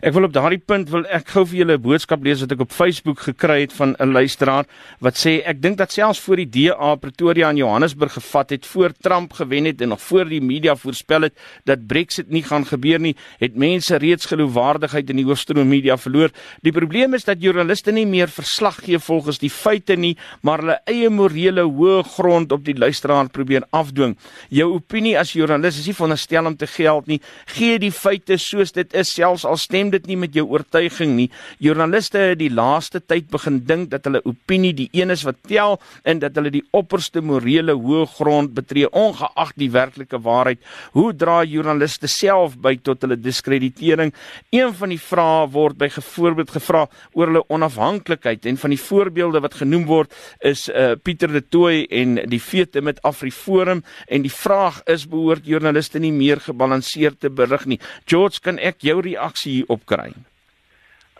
Ek 0.05 0.13
wil 0.13 0.27
op 0.27 0.33
daardie 0.33 0.61
punt 0.61 0.91
wil 0.93 1.05
ek 1.13 1.31
gou 1.33 1.43
vir 1.49 1.59
julle 1.63 1.77
'n 1.77 1.81
boodskap 1.81 2.23
lees 2.23 2.41
wat 2.41 2.51
ek 2.53 2.61
op 2.61 2.71
Facebook 2.71 3.19
gekry 3.25 3.61
het 3.61 3.73
van 3.73 3.95
'n 3.99 4.13
luisteraar 4.13 4.65
wat 4.99 5.15
sê 5.17 5.41
ek 5.45 5.61
dink 5.61 5.77
dat 5.77 5.91
selfs 5.91 6.19
voor 6.19 6.37
die 6.37 6.49
DA 6.49 6.95
Pretoria 6.95 7.49
en 7.49 7.57
Johannesburg 7.57 8.13
gevat 8.13 8.49
het 8.49 8.65
voor 8.65 8.93
Trump 9.01 9.33
gewen 9.33 9.65
het 9.65 9.81
en 9.81 9.89
nog 9.89 10.01
voor 10.01 10.25
die 10.25 10.41
media 10.41 10.75
voorspel 10.75 11.21
het 11.21 11.33
dat 11.65 11.87
Brexit 11.87 12.29
nie 12.29 12.43
gaan 12.43 12.65
gebeur 12.65 12.99
nie, 12.99 13.15
het 13.39 13.55
mense 13.55 13.97
reeds 13.97 14.25
geloofwaardigheid 14.25 15.09
in 15.09 15.15
die 15.15 15.25
hoofstroom 15.25 15.67
media 15.67 15.97
verloor. 15.97 16.29
Die 16.61 16.71
probleem 16.71 17.13
is 17.13 17.23
dat 17.23 17.41
joernaliste 17.41 17.91
nie 17.91 18.05
meer 18.05 18.27
verslag 18.27 18.83
gee 18.83 18.99
volgens 18.99 19.39
die 19.39 19.49
feite 19.49 19.95
nie, 19.95 20.17
maar 20.41 20.59
hulle 20.59 20.79
eie 20.85 21.09
morele 21.09 21.61
hoë 21.61 22.03
grond 22.03 22.51
op 22.51 22.65
die 22.65 22.77
luisteraar 22.77 23.29
probeer 23.29 23.65
afdwing. 23.71 24.12
Jou 24.53 24.69
opinie 24.75 25.15
as 25.19 25.33
joernalis 25.33 25.79
is 25.81 25.87
nie 25.89 25.95
veronderstel 25.97 26.49
om 26.49 26.57
te 26.57 26.67
geld 26.67 27.09
nie. 27.11 27.19
Gee 27.55 27.79
die 27.81 27.91
feite 27.91 28.37
soos 28.41 28.73
dit 28.75 28.93
is 28.93 29.13
selfs 29.13 29.45
al 29.45 29.57
stem 29.57 29.91
dit 29.93 30.07
nie 30.07 30.17
met 30.19 30.35
jou 30.35 30.45
oortuiging 30.51 31.15
nie. 31.17 31.29
Joernaliste 31.63 32.21
het 32.29 32.39
die 32.41 32.51
laaste 32.53 33.01
tyd 33.01 33.29
begin 33.33 33.61
dink 33.67 33.89
dat 33.91 34.05
hulle 34.07 34.23
opinie 34.25 34.73
die 34.77 34.89
een 34.93 35.13
is 35.13 35.25
wat 35.27 35.41
tel 35.47 35.79
en 36.03 36.21
dat 36.23 36.35
hulle 36.37 36.53
die 36.53 36.63
opperste 36.71 37.21
morele 37.21 37.75
hoë 37.77 38.05
grond 38.17 38.53
betree 38.53 38.89
ongeag 38.89 39.55
die 39.59 39.71
werklike 39.73 40.21
waarheid. 40.23 40.61
Hoe 40.93 41.11
dra 41.15 41.41
joernaliste 41.43 42.07
self 42.11 42.57
by 42.61 42.75
tot 42.81 43.03
hulle 43.03 43.17
diskreditering? 43.19 44.13
Een 44.53 44.73
van 44.77 44.93
die 44.93 45.01
vrae 45.01 45.47
word 45.53 45.77
by 45.79 45.89
voorbeeld 45.93 46.51
gevra 46.53 46.85
oor 47.13 47.29
hulle 47.29 47.43
onafhanklikheid 47.53 48.45
en 48.49 48.57
van 48.57 48.73
die 48.73 48.79
voorbeelde 48.81 49.41
wat 49.43 49.57
genoem 49.61 49.85
word 49.89 50.13
is 50.45 50.67
uh, 50.69 50.93
Pieter 51.03 51.31
de 51.33 51.41
Tooy 51.41 51.83
en 51.91 52.15
die 52.29 52.41
fete 52.41 52.81
met 52.81 53.01
Afriforum 53.07 53.83
en 54.07 54.21
die 54.21 54.33
vraag 54.33 54.81
is 54.91 55.07
behoort 55.09 55.47
joernaliste 55.47 55.99
nie 55.99 56.13
meer 56.13 56.39
gebalanseerd 56.43 57.19
te 57.19 57.29
berig 57.29 57.65
nie. 57.65 57.79
George, 58.05 58.39
kan 58.43 58.59
ek 58.59 58.81
jou 58.81 59.01
reaksie 59.01 59.59
hierop 59.59 59.85
kry? 59.85 60.11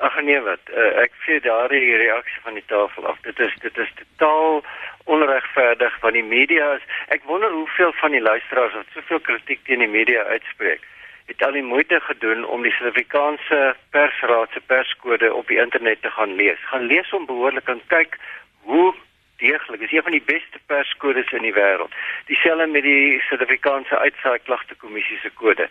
Ag 0.04 0.16
nee 0.25 0.40
wat, 0.44 0.72
uh, 0.74 0.90
ek 1.04 1.13
sê 1.25 1.38
daardie 1.44 1.98
reaksie 2.02 2.42
van 2.44 2.58
die 2.60 2.66
tafel 2.68 3.06
af. 3.08 3.20
Dit 3.24 3.40
is 3.40 3.54
dit 3.62 3.78
is 3.78 3.92
totaal 4.00 4.63
onregverdig 5.06 5.94
van 6.00 6.13
die 6.18 6.24
media. 6.24 6.80
Ek 7.08 7.24
wonder 7.30 7.52
hoeveel 7.52 7.94
van 8.00 8.12
die 8.16 8.24
luisteraars 8.24 8.75
wat 8.80 8.92
soveel 8.96 9.22
kritiek 9.28 9.63
teen 9.68 9.84
die 9.84 9.92
media 9.92 10.24
uitspreek, 10.32 10.84
het 11.32 11.44
al 11.44 11.56
die 11.56 11.63
moeite 11.63 12.00
gedoen 12.04 12.46
om 12.46 12.63
die 12.63 12.72
Suid-Afrikaanse 12.75 13.75
persraad 13.96 14.52
se 14.52 14.62
perskode 14.68 15.34
op 15.34 15.48
die 15.48 15.60
internet 15.60 16.02
te 16.02 16.12
gaan 16.18 16.36
lees. 16.40 16.60
Gaan 16.72 16.88
lees 16.92 17.10
hom 17.16 17.28
behoorlik 17.30 17.70
en 17.72 17.82
kyk 17.88 18.20
hoe 18.68 18.92
deeglik 19.38 19.82
is 19.82 19.92
een 19.92 20.04
van 20.04 20.12
die 20.12 20.25
beste 20.25 20.60
perskodes 20.66 21.32
in 21.32 21.42
die 21.48 21.54
wêreld. 21.54 21.94
Dieselfde 22.25 22.68
met 22.68 22.84
die 22.84 23.20
Suid-Afrikaanse 23.28 23.98
uitsaai 23.98 24.40
klagte 24.40 24.75
kommissie 24.75 25.20
se 25.22 25.30
kode. 25.42 25.70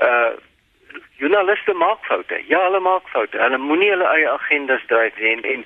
Uh 0.00 0.34
joernaliste 1.16 1.72
maak 1.72 2.04
foute. 2.04 2.40
Ja, 2.48 2.60
hulle 2.64 2.80
maak 2.80 3.08
foute. 3.08 3.38
Hulle 3.38 3.58
moenie 3.58 3.90
hulle 3.90 4.08
eie 4.12 4.28
agendas 4.30 4.84
dryf 4.86 5.16
nie 5.20 5.32
en, 5.32 5.44
en 5.52 5.64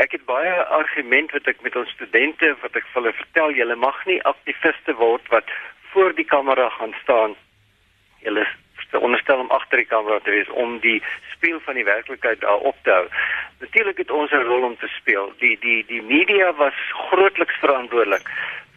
ek 0.00 0.14
het 0.16 0.24
baie 0.28 0.52
argumente 0.76 1.36
wat 1.36 1.48
ek 1.52 1.62
met 1.66 1.76
ons 1.76 1.92
studente 1.96 2.54
wat 2.62 2.76
ek 2.78 2.86
vir 2.88 3.02
hulle 3.02 3.12
vertel, 3.18 3.54
julle 3.58 3.76
mag 3.76 3.98
nie 4.08 4.20
aktiviste 4.28 4.94
word 5.00 5.26
wat 5.34 5.52
voor 5.92 6.14
die 6.16 6.24
kamera 6.24 6.68
gaan 6.78 6.94
staan. 7.02 7.36
Julle 8.24 8.46
onderstel 8.98 9.38
om 9.38 9.50
agter 9.50 9.76
die 9.76 9.86
kamera 9.86 10.18
te 10.18 10.30
wees 10.30 10.50
om 10.50 10.78
die 10.78 11.02
speel 11.32 11.60
van 11.60 11.74
die 11.74 11.84
werklikheid 11.84 12.40
daar 12.40 12.58
op 12.58 12.76
te 12.82 12.90
hou. 12.90 13.06
Natuurlik 13.60 13.96
het 13.96 14.10
ons 14.10 14.30
'n 14.30 14.46
rol 14.50 14.62
om 14.62 14.76
te 14.76 14.88
speel. 14.88 15.32
Die 15.38 15.58
die 15.60 15.84
die 15.86 16.02
media 16.02 16.52
was 16.54 16.74
grootliks 17.08 17.58
verantwoordelik 17.60 18.26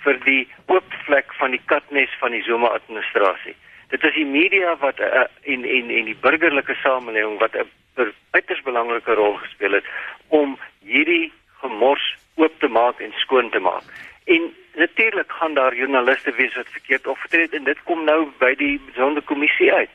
vir 0.03 0.20
die 0.24 0.48
oop 0.65 0.93
vlek 1.05 1.34
van 1.34 1.51
die 1.51 1.62
katnes 1.65 2.10
van 2.20 2.32
die 2.32 2.43
Zuma 2.43 2.67
administrasie 2.67 3.55
dit 3.93 4.03
is 4.10 4.15
die 4.17 4.25
media 4.25 4.74
wat 4.82 5.00
uh, 5.00 5.25
en 5.53 5.65
en 5.75 5.89
en 5.98 6.10
die 6.10 6.17
burgerlike 6.25 6.75
samelewing 6.82 7.38
wat 7.39 7.55
'n 7.55 8.13
uiters 8.32 8.62
belangrike 8.70 9.13
rol 9.13 9.36
gespeel 9.43 9.77
het 9.77 9.88
om 10.27 10.58
hierdie 10.82 11.32
gemors 11.62 12.05
oop 12.36 12.55
te 12.60 12.67
maak 12.67 13.00
en 13.00 13.13
skoon 13.15 13.50
te 13.50 13.60
maak. 13.60 13.84
En 14.25 14.53
natuurlik 14.75 15.32
gaan 15.32 15.53
daar 15.53 15.75
joernaliste 15.75 16.32
wees 16.32 16.55
wat 16.55 16.75
verkeerd 16.77 17.08
opgetree 17.08 17.46
het 17.46 17.53
en 17.53 17.63
dit 17.63 17.84
kom 17.84 18.03
nou 18.03 18.32
by 18.39 18.55
die 18.55 18.82
sonderkommissie 18.96 19.74
uit. 19.74 19.93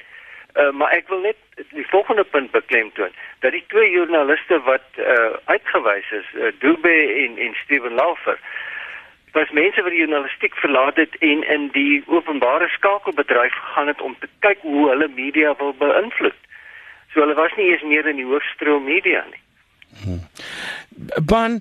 Uh, 0.58 0.72
maar 0.74 0.90
ek 0.90 1.08
wil 1.08 1.20
net 1.22 1.36
die 1.70 1.86
volgende 1.86 2.24
punt 2.24 2.50
beklemtoon 2.50 3.12
dat 3.44 3.52
die 3.54 3.64
twee 3.70 3.90
joernaliste 3.90 4.58
wat 4.66 4.86
uh, 4.98 5.36
uitgewys 5.44 6.10
is, 6.10 6.32
uh, 6.34 6.50
Dube 6.58 6.94
en 7.24 7.38
en 7.38 7.54
Steven 7.62 7.94
Laufer, 7.94 8.38
was 9.32 9.50
mense 9.50 9.82
wat 9.82 9.94
die 9.94 10.02
journalistiek 10.02 10.54
verlaat 10.54 10.96
het 10.96 11.14
en 11.18 11.44
in 11.54 11.68
die 11.72 12.02
openbare 12.06 12.68
skakelbedryf 12.68 13.54
gegaan 13.54 13.86
het 13.86 14.00
om 14.00 14.16
te 14.18 14.28
kyk 14.38 14.58
hoe 14.66 14.88
hulle 14.88 15.08
media 15.14 15.54
wil 15.62 15.74
beïnvloed. 15.78 16.40
So 17.12 17.20
hulle 17.20 17.38
was 17.38 17.54
nie 17.56 17.70
eens 17.70 17.82
meer 17.82 18.06
in 18.06 18.18
die 18.18 18.26
hoofstroom 18.26 18.84
media 18.84 19.24
nie. 19.30 19.42
Hmm. 20.02 20.20
Ban 21.24 21.60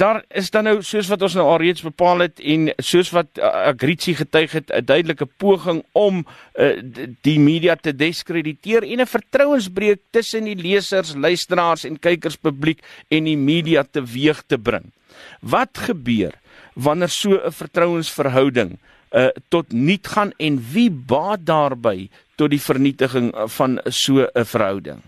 daar 0.00 0.22
is 0.28 0.50
dan 0.50 0.64
nou 0.64 0.80
soos 0.86 1.08
wat 1.12 1.22
ons 1.26 1.34
nou 1.36 1.46
alreeds 1.50 1.82
bepaal 1.84 2.24
het 2.24 2.40
en 2.52 2.70
soos 2.80 3.10
wat 3.14 3.38
uh, 3.38 3.50
Agrizi 3.70 4.14
getuig 4.16 4.52
het 4.56 4.72
'n 4.72 4.84
duidelike 4.84 5.26
poging 5.26 5.82
om 5.92 6.24
uh, 6.24 6.80
die 7.22 7.38
media 7.40 7.76
te 7.76 7.92
diskrediteer 7.92 8.82
en 8.82 9.00
'n 9.00 9.06
vertrouensbreuk 9.06 10.00
tussen 10.10 10.44
die 10.44 10.56
lesers, 10.56 11.14
luisteraars 11.14 11.84
en 11.84 11.98
kykerspubliek 11.98 12.80
en 13.08 13.24
die 13.24 13.36
media 13.36 13.84
teweeg 13.84 14.42
te 14.46 14.58
bring. 14.58 14.92
Wat 15.40 15.78
gebeur 15.78 16.32
wanneer 16.74 17.08
so 17.08 17.36
'n 17.36 17.52
vertrouensverhouding 17.52 18.78
uh 19.12 19.28
tot 19.48 19.72
niet 19.72 20.06
gaan 20.06 20.32
en 20.38 20.62
wie 20.72 20.90
baat 20.90 21.46
daarby 21.46 22.08
tot 22.36 22.50
die 22.50 22.62
vernietiging 22.62 23.34
van 23.56 23.80
so 23.84 24.28
'n 24.34 24.44
verhouding? 24.44 25.02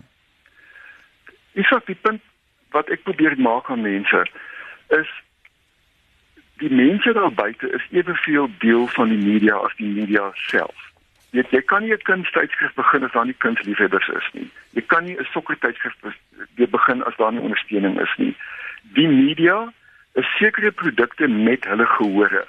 Ek 1.55 1.65
sê 1.65 1.85
die 1.85 2.01
punt 2.01 2.21
wat 2.71 2.89
ek 2.89 3.03
probeer 3.03 3.37
maak 3.37 3.69
aan 3.69 3.81
mense 3.81 4.27
is 4.99 5.09
die 6.61 6.71
mense 6.71 7.13
daar 7.13 7.33
buite 7.33 7.69
is 7.69 7.85
eweveel 7.91 8.49
deel 8.59 8.87
van 8.87 9.09
die 9.09 9.17
media 9.17 9.55
as 9.55 9.75
die 9.77 9.89
media 9.89 10.31
self. 10.33 10.89
Jy 11.33 11.43
jy 11.49 11.61
kan 11.61 11.81
nie 11.81 11.93
'n 11.93 12.05
kunstydskrif 12.09 12.73
begin 12.73 13.03
as 13.03 13.11
daar 13.11 13.25
nie 13.25 13.41
kunsliefhebbers 13.45 14.07
is 14.07 14.27
nie. 14.33 14.49
Jy 14.77 14.81
kan 14.81 15.05
nie 15.05 15.17
'n 15.17 15.27
sokkertydskrif 15.33 15.95
begin 16.55 17.03
as 17.03 17.15
daar 17.17 17.31
nie 17.31 17.41
ondersteuning 17.41 17.99
is 17.99 18.13
nie. 18.17 18.35
Die 18.93 19.07
media 19.07 19.73
is 20.13 20.25
sekere 20.37 20.71
produkte 20.71 21.27
met 21.27 21.65
hulle 21.65 21.85
gehore. 21.85 22.45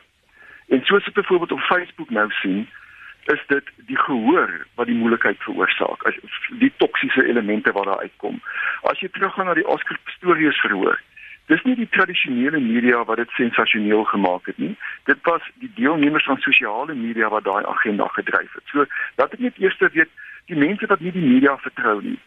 En 0.68 0.84
soos 0.84 1.06
ek 1.06 1.14
byvoorbeeld 1.14 1.52
op 1.52 1.60
Facebook 1.60 2.10
nou 2.10 2.30
sien, 2.30 2.68
is 3.24 3.40
dit 3.46 3.64
die 3.86 3.98
gehoor 3.98 4.66
wat 4.74 4.86
die 4.86 4.96
moeilikheid 4.96 5.38
veroorsaak, 5.38 6.02
as 6.02 6.14
die 6.60 6.72
toksiese 6.76 7.24
elemente 7.24 7.72
wat 7.72 7.84
daar 7.84 8.00
uitkom. 8.00 8.40
As 8.82 9.00
jy 9.00 9.08
teruggaan 9.08 9.46
na 9.46 9.54
die 9.54 9.66
Oscar 9.66 9.98
Pistorius 10.04 10.60
verhoor, 10.60 11.00
dis 11.46 11.62
nie 11.62 11.74
die 11.76 11.88
tradisionele 11.88 12.60
media 12.60 13.04
wat 13.04 13.16
dit 13.16 13.30
sensasioneel 13.36 14.04
gemaak 14.04 14.46
het 14.46 14.58
nie. 14.58 14.76
Dit 15.04 15.18
was 15.22 15.42
die 15.62 15.70
deelnemers 15.74 16.24
van 16.24 16.40
sosiale 16.40 16.94
media 16.94 17.28
wat 17.28 17.44
daai 17.44 17.66
agenda 17.66 18.06
gedryf 18.06 18.52
het. 18.52 18.62
So, 18.72 18.86
dat 19.20 19.32
ek 19.32 19.44
net 19.44 19.58
eers 19.58 19.78
weet 19.78 20.08
die 20.46 20.56
mense 20.56 20.86
wat 20.86 21.00
nie 21.00 21.12
die 21.12 21.26
media 21.26 21.56
vertrou 21.58 22.00
nie. 22.02 22.18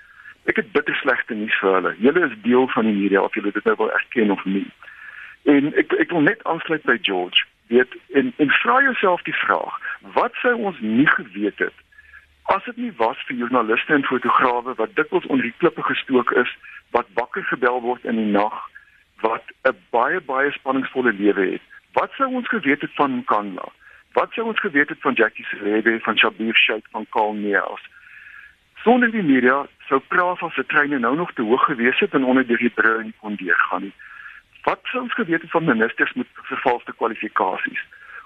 Ek 0.45 0.62
het 0.62 0.71
bitter 0.71 0.95
slegte 0.95 1.33
nuus 1.33 1.57
vir 1.59 1.74
hulle. 1.74 1.95
Julle 2.00 2.27
is 2.29 2.38
deel 2.43 2.69
van 2.75 2.86
die 2.86 2.95
media 2.95 3.21
of 3.21 3.33
julle 3.33 3.51
dit 3.51 3.65
nou 3.65 3.75
wil 3.81 3.91
erken 3.91 4.31
of 4.31 4.45
nie. 4.45 4.67
En 5.43 5.74
ek 5.74 5.97
ek 6.05 6.13
wil 6.13 6.25
net 6.27 6.43
aansluit 6.43 6.86
by 6.86 6.97
George. 7.01 7.45
Weet 7.74 7.97
en 8.13 8.31
en 8.38 8.53
vra 8.62 8.81
jouself 8.81 9.25
die 9.27 9.36
vraag, 9.36 9.75
wat 10.13 10.38
sou 10.41 10.55
ons 10.69 10.79
nie 10.79 11.09
geweet 11.17 11.59
het 11.65 11.86
as 12.47 12.63
dit 12.63 12.77
nie 12.77 12.93
was 12.95 13.19
vir 13.27 13.36
joernaliste 13.41 13.93
en 13.93 14.05
fotograwe 14.07 14.74
wat 14.79 14.95
dikwels 14.95 15.25
onder 15.27 15.43
die 15.50 15.57
klippe 15.59 15.83
gestook 15.83 16.31
is, 16.39 16.51
wat 16.95 17.09
wakker 17.19 17.43
gebel 17.43 17.81
word 17.83 18.05
in 18.07 18.15
die 18.15 18.31
nag, 18.31 18.55
wat 19.21 19.43
'n 19.63 19.77
baie 19.89 20.21
baie 20.21 20.51
spanningsvolle 20.51 21.13
lewe 21.13 21.51
het. 21.51 21.62
Wat 21.93 22.12
sou 22.12 22.33
ons 22.33 22.47
geweet 22.47 22.81
het 22.81 22.93
van 22.93 23.24
Kanla? 23.25 23.69
Wat 24.13 24.31
sou 24.31 24.47
ons 24.47 24.59
geweet 24.59 24.89
het 24.89 25.01
van 25.01 25.13
Jackie 25.13 25.45
Serebe, 25.45 26.00
van 26.00 26.17
Shabir 26.17 26.55
Sheikh 26.55 26.88
van 26.91 27.05
Kalmeers? 27.09 27.89
Sonder 28.83 29.12
die 29.12 29.24
media 29.24 29.65
sou 29.88 30.00
praat 30.07 30.38
van 30.38 30.51
se 30.51 30.65
treine 30.65 31.00
nou 31.00 31.15
nog 31.15 31.33
te 31.33 31.41
hoog 31.41 31.63
gewees 31.63 32.00
het 32.00 32.13
en 32.13 32.24
onder 32.24 32.47
die 32.47 32.69
bruin 32.69 33.13
kon 33.19 33.36
deurgaan 33.36 33.81
nie. 33.81 33.93
Wat 34.63 34.79
sou 34.83 35.03
ons 35.03 35.13
geweet 35.13 35.41
het 35.41 35.51
van 35.51 35.63
ministers 35.63 36.13
met 36.13 36.27
vervalste 36.33 36.93
kwalifikasies? 36.93 37.83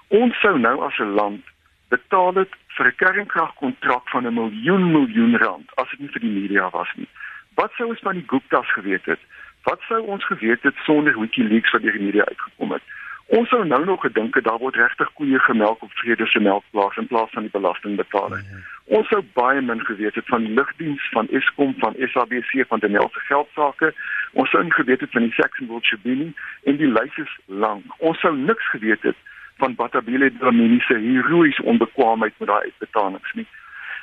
Ons 0.08 0.40
sou 0.40 0.58
nou 0.58 0.82
as 0.84 0.98
'n 0.98 1.14
land 1.14 1.44
betaal 1.88 2.34
het 2.34 2.52
vir 2.76 2.86
'n 2.86 2.96
kernkragkontrak 2.96 4.08
van 4.08 4.26
'n 4.26 4.34
miljoen 4.34 4.92
miljoen 4.92 5.36
rand 5.36 5.68
as 5.74 5.90
dit 5.90 6.00
nie 6.00 6.12
vir 6.14 6.20
die 6.20 6.36
media 6.40 6.70
was 6.70 6.90
nie. 6.94 7.08
Wat 7.54 7.72
sou 7.76 7.88
ons 7.88 8.00
van 8.00 8.14
die 8.14 8.28
Gupta's 8.32 8.72
geweet 8.72 9.04
het? 9.04 9.20
Wat 9.62 9.80
sou 9.88 10.00
ons 10.06 10.24
geweet 10.26 10.62
het 10.62 10.74
sonder 10.84 11.18
WikiLeaks 11.18 11.70
wat 11.70 11.82
deur 11.82 11.98
die 11.98 12.06
media 12.08 12.24
uitgekom 12.24 12.72
het? 12.72 12.82
Ons 13.26 13.48
sou 13.48 13.64
nou 13.64 13.84
nog 13.84 14.00
gedink 14.00 14.34
het 14.34 14.44
daar 14.44 14.58
word 14.58 14.76
regtig 14.76 15.12
koeie 15.12 15.38
gemelk 15.38 15.82
op 15.82 15.92
vrede 15.92 16.26
se 16.26 16.40
melkplaas 16.40 16.96
in 16.96 17.06
plaas 17.06 17.30
van 17.30 17.42
die 17.42 17.50
belastingbetaler. 17.50 18.38
Mm 18.38 18.48
-hmm. 18.50 18.64
Ons 18.84 19.08
sou 19.08 19.22
baie 19.32 19.60
min 19.60 19.84
geweet 19.84 20.14
het 20.14 20.26
van 20.26 20.44
die 20.44 20.54
lugdiens 20.54 21.08
van 21.10 21.28
Eskom, 21.28 21.74
van 21.78 21.94
SABC, 21.98 22.64
van 22.68 22.78
Denel 22.78 23.08
se 23.12 23.20
geldsaake. 23.20 23.94
Ons 24.32 24.50
sou 24.50 24.62
nie 24.62 24.72
geweet 24.72 25.00
het 25.00 25.10
van 25.10 25.22
die 25.22 25.32
Saxonville 25.32 25.80
Tribune 25.80 26.32
en 26.62 26.76
die 26.76 26.92
lys 26.92 27.16
is 27.16 27.38
lank. 27.46 27.84
Ons 27.98 28.20
sou 28.20 28.36
niks 28.36 28.70
geweet 28.70 29.02
het 29.02 29.16
van 29.56 29.74
Batabile 29.74 30.32
Dlamini 30.38 30.80
se 30.80 30.94
heroïese 30.94 31.62
onbekwaamheid 31.62 32.32
met 32.38 32.48
daai 32.48 32.62
uitbetalings 32.62 33.32
nie. 33.32 33.46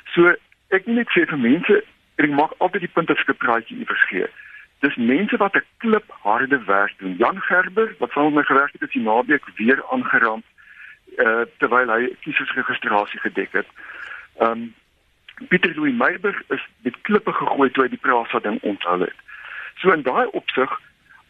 So 0.04 0.34
ek 0.68 0.84
wil 0.84 0.94
net 0.94 1.10
sê 1.14 1.26
vir 1.26 1.38
mense, 1.38 1.82
ek 2.16 2.30
maak 2.30 2.54
altyd 2.58 2.86
die 2.86 2.94
punt 2.94 3.10
as 3.10 3.18
ek 3.18 3.34
'n 3.34 3.42
praatjie 3.44 3.76
iewers 3.76 4.04
gee. 4.08 4.26
Dis 4.80 4.96
mense 4.96 5.36
wat 5.36 5.54
'n 5.56 5.64
klip 5.76 6.08
harde 6.22 6.64
werk 6.64 6.94
doen. 6.98 7.16
Jan 7.16 7.40
Gerber 7.40 7.94
wat 7.98 8.12
van 8.12 8.32
my 8.32 8.42
gewerk 8.42 8.72
het, 8.72 8.80
het 8.80 8.92
die 8.92 9.02
naweek 9.02 9.44
weer 9.56 9.84
aangerand 9.90 10.44
uh 11.16 11.44
terwyl 11.58 11.90
hy 11.90 12.16
kiesersregistrasie 12.20 13.20
gedek 13.20 13.52
het. 13.52 13.66
Um 14.38 14.74
Pieter 15.48 15.74
Louw 15.74 15.92
Meiberg 15.92 16.42
is 16.48 16.68
met 16.82 17.00
klippe 17.00 17.32
gegooi 17.32 17.70
toe 17.70 17.84
hy 17.84 17.88
die 17.88 17.98
Prasa 17.98 18.38
ding 18.38 18.58
onthul 18.62 19.00
het. 19.00 19.18
So 19.80 19.92
in 19.92 20.02
daai 20.02 20.26
opsig, 20.26 20.80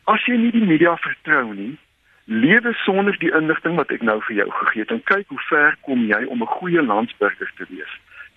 as 0.04 0.25
jy 0.26 0.37
nie 0.37 0.50
die 0.50 0.66
media 0.66 0.97
vertrou 0.97 1.54
nie, 1.54 1.78
lewe 2.25 2.73
sonder 2.85 3.19
die 3.19 3.33
inligting 3.35 3.76
wat 3.78 3.90
ek 3.95 4.02
nou 4.02 4.19
vir 4.26 4.37
jou 4.42 4.50
gegee 4.50 4.83
het 4.83 4.90
en 4.90 5.02
kyk 5.02 5.26
hoe 5.28 5.42
ver 5.49 5.76
kom 5.87 6.04
jy 6.07 6.25
om 6.25 6.42
'n 6.42 6.54
goeie 6.59 6.83
landsburger 6.83 7.50
te 7.57 7.66
wees. 7.69 7.92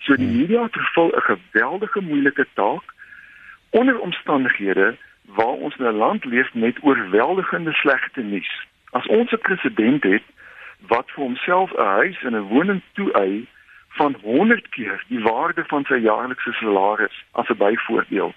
So 0.06 0.16
die 0.16 0.26
hmm. 0.26 0.38
media 0.38 0.68
vervul 0.68 1.10
'n 1.14 1.28
geweldige 1.30 2.00
moeilike 2.00 2.46
taak 2.54 2.93
onder 3.80 3.98
omstandighede 3.98 4.96
waar 5.24 5.56
ons 5.64 5.76
in 5.76 5.86
'n 5.86 6.02
land 6.04 6.24
leef 6.24 6.54
met 6.54 6.82
oorweldigende 6.82 7.72
slegte 7.72 8.20
nuus. 8.20 8.66
As 8.90 9.06
ons 9.06 9.32
'n 9.32 9.38
president 9.38 10.02
het 10.02 10.22
wat 10.86 11.10
vir 11.10 11.24
homself 11.24 11.70
'n 11.72 11.84
huis 12.00 12.22
en 12.22 12.34
'n 12.36 12.48
woning 12.52 12.82
toeëi 12.92 13.46
van 13.88 14.16
100 14.22 14.68
keer 14.68 15.04
die 15.08 15.22
waarde 15.22 15.64
van 15.66 15.84
sy 15.84 15.94
jaarlikse 15.94 16.52
salaris 16.52 17.24
as 17.32 17.48
'n 17.48 17.56
byvoorbeeld, 17.56 18.34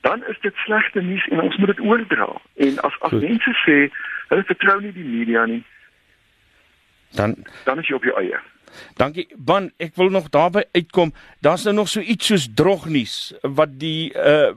dan 0.00 0.24
is 0.24 0.38
dit 0.40 0.54
slegte 0.54 1.00
nuus 1.02 1.26
en 1.28 1.40
ons 1.40 1.56
moet 1.56 1.66
dit 1.66 1.80
oordra. 1.80 2.40
En 2.56 2.78
as 2.78 3.00
as 3.00 3.10
Goed. 3.10 3.20
mense 3.20 3.52
sê 3.66 3.90
hulle 4.28 4.44
vertrou 4.44 4.80
nie 4.80 4.92
die 4.92 5.04
media 5.04 5.44
nie, 5.44 5.64
dan 7.10 7.36
dan 7.64 7.78
is 7.78 7.86
jy 7.86 7.94
op 7.94 8.04
jou 8.04 8.16
eie. 8.20 8.38
Dankie. 8.94 9.28
Ban, 9.36 9.70
ek 9.76 9.94
wil 9.94 10.08
nog 10.08 10.28
daarby 10.28 10.62
uitkom. 10.72 11.12
Daar's 11.40 11.64
nou 11.64 11.74
nog 11.74 11.88
so 11.88 12.00
iets 12.00 12.26
soos 12.26 12.48
drognuus 12.54 13.34
wat 13.42 13.78
die 13.78 14.12
uh 14.14 14.52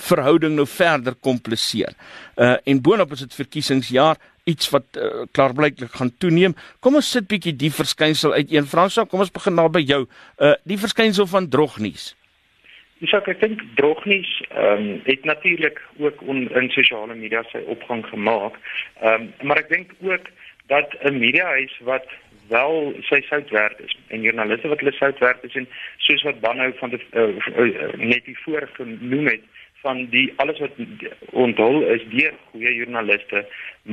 verhouding 0.00 0.54
nou 0.56 0.66
verder 0.66 1.14
kompliseer. 1.20 1.94
Uh 2.36 2.56
en 2.64 2.82
boonop 2.82 3.12
is 3.12 3.24
dit 3.26 3.34
verkiesingsjaar 3.34 4.16
iets 4.48 4.70
wat 4.72 4.96
uh, 4.96 5.24
klaarblyklik 5.36 5.92
gaan 5.92 6.12
toeneem. 6.18 6.54
Kom 6.80 6.96
ons 6.96 7.10
sit 7.10 7.26
bietjie 7.28 7.52
die 7.56 7.72
verskynsel 7.72 8.32
uit 8.32 8.52
een 8.52 8.66
Fransa. 8.66 9.04
Kom 9.04 9.20
ons 9.20 9.34
begin 9.34 9.58
daar 9.60 9.70
by 9.70 9.84
jou. 9.84 10.06
Uh 10.38 10.54
die 10.64 10.78
verskynsel 10.80 11.26
van 11.26 11.48
drognuus. 11.52 12.14
Dis 12.98 13.12
ook 13.14 13.28
ek 13.30 13.42
dink 13.44 13.60
drognuus 13.78 14.30
ehm 14.48 14.86
um, 14.86 15.00
het 15.04 15.24
natuurlik 15.24 15.82
ook 15.98 16.22
on, 16.26 16.48
in 16.50 16.70
sosiale 16.74 17.14
media 17.14 17.44
sy 17.52 17.62
opgang 17.66 18.06
gemaak. 18.06 18.58
Ehm 19.00 19.28
um, 19.28 19.28
maar 19.46 19.62
ek 19.62 19.70
dink 19.74 19.94
ook 20.00 20.32
dat 20.66 20.96
'n 21.02 21.18
mediahuis 21.18 21.78
wat 21.84 22.08
wel 22.48 22.94
sy 23.08 23.20
sout 23.28 23.50
werd 23.50 23.80
is 23.84 23.96
en 24.08 24.24
joernaliste 24.24 24.68
wat 24.68 24.80
hulle 24.80 24.92
sout 24.92 25.18
werd 25.18 25.44
is 25.44 25.54
en 25.54 25.68
soos 25.96 26.22
wat 26.22 26.40
Banhou 26.40 26.72
van 26.80 26.90
die 26.90 27.00
uh, 27.12 27.28
uh, 27.56 27.92
net 27.96 28.24
die 28.24 28.38
vorige 28.44 28.74
genoem 28.74 29.26
het 29.26 29.44
van 29.88 30.04
die 30.12 30.26
alles 30.42 30.60
wat 30.64 30.76
onthul 31.46 31.82
is 31.96 32.04
deur 32.12 32.36
goeie 32.50 32.74
joernaliste 32.82 33.46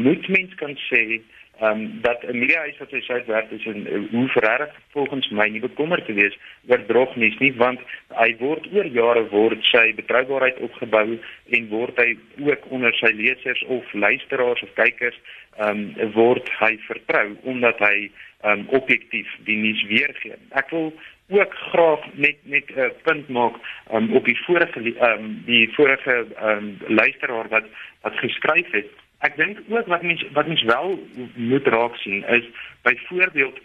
moet 0.08 0.28
mens 0.38 0.56
kan 0.62 0.75
sê 0.90 1.06
ehm 1.60 1.72
um, 1.72 2.02
dat 2.02 2.24
'n 2.24 2.38
mediahuis 2.40 2.78
wat 2.78 2.90
sy 2.92 3.14
uitwerk 3.14 3.52
is 3.52 3.66
en 3.66 3.86
uh, 3.88 4.00
hoe 4.12 4.28
verreg 4.28 4.72
volgens 4.96 5.30
my 5.30 5.48
nie 5.48 5.62
bekommer 5.64 6.04
te 6.06 6.14
wees 6.14 6.36
oor 6.68 6.82
drognuus 6.86 7.38
nie 7.40 7.54
want 7.62 7.80
hy 8.10 8.36
word 8.40 8.68
oor 8.74 8.88
jare 8.98 9.24
word 9.30 9.64
sy 9.72 9.86
betroubaarheid 10.00 10.60
opgebou 10.68 11.16
en 11.60 11.70
word 11.70 12.04
hy 12.04 12.10
ook 12.50 12.68
onder 12.75 12.94
sy 13.00 13.14
lesers 13.22 13.64
of 13.78 13.94
luisteraars 13.94 14.68
of 14.68 14.75
kykers 14.82 15.20
ehm 15.58 15.88
um, 15.96 16.12
word 16.20 16.52
hy 16.60 16.74
vertrou 16.92 17.28
omdat 17.44 17.80
hy 17.88 17.98
ehm 18.44 18.60
um, 18.60 18.68
objektief 18.82 19.32
die 19.48 19.58
nuus 19.58 19.84
weergee. 19.88 20.36
Ek 20.60 20.69
wil 20.76 20.91
ook 21.30 21.54
graag 21.54 22.00
net 22.14 22.36
net 22.44 22.64
'n 22.70 22.80
uh, 22.80 22.90
punt 23.04 23.28
maak 23.28 23.56
um, 23.94 24.14
op 24.14 24.26
die 24.26 24.38
vorige 24.44 24.80
um, 25.10 25.42
die 25.46 25.74
vorige 25.74 26.26
um, 26.44 26.78
luisteraar 26.88 27.48
wat 27.48 27.64
wat 28.02 28.18
geskryf 28.18 28.72
het. 28.72 28.90
Ek 29.20 29.36
dink 29.36 29.58
ook 29.70 29.88
wat 29.88 30.02
mens 30.02 30.26
wat 30.34 30.48
mens 30.48 30.64
wel 30.64 31.08
moet 31.36 31.68
raak 31.68 31.96
sien 31.96 32.24
is 32.28 32.46
byvoorbeeld 32.82 33.60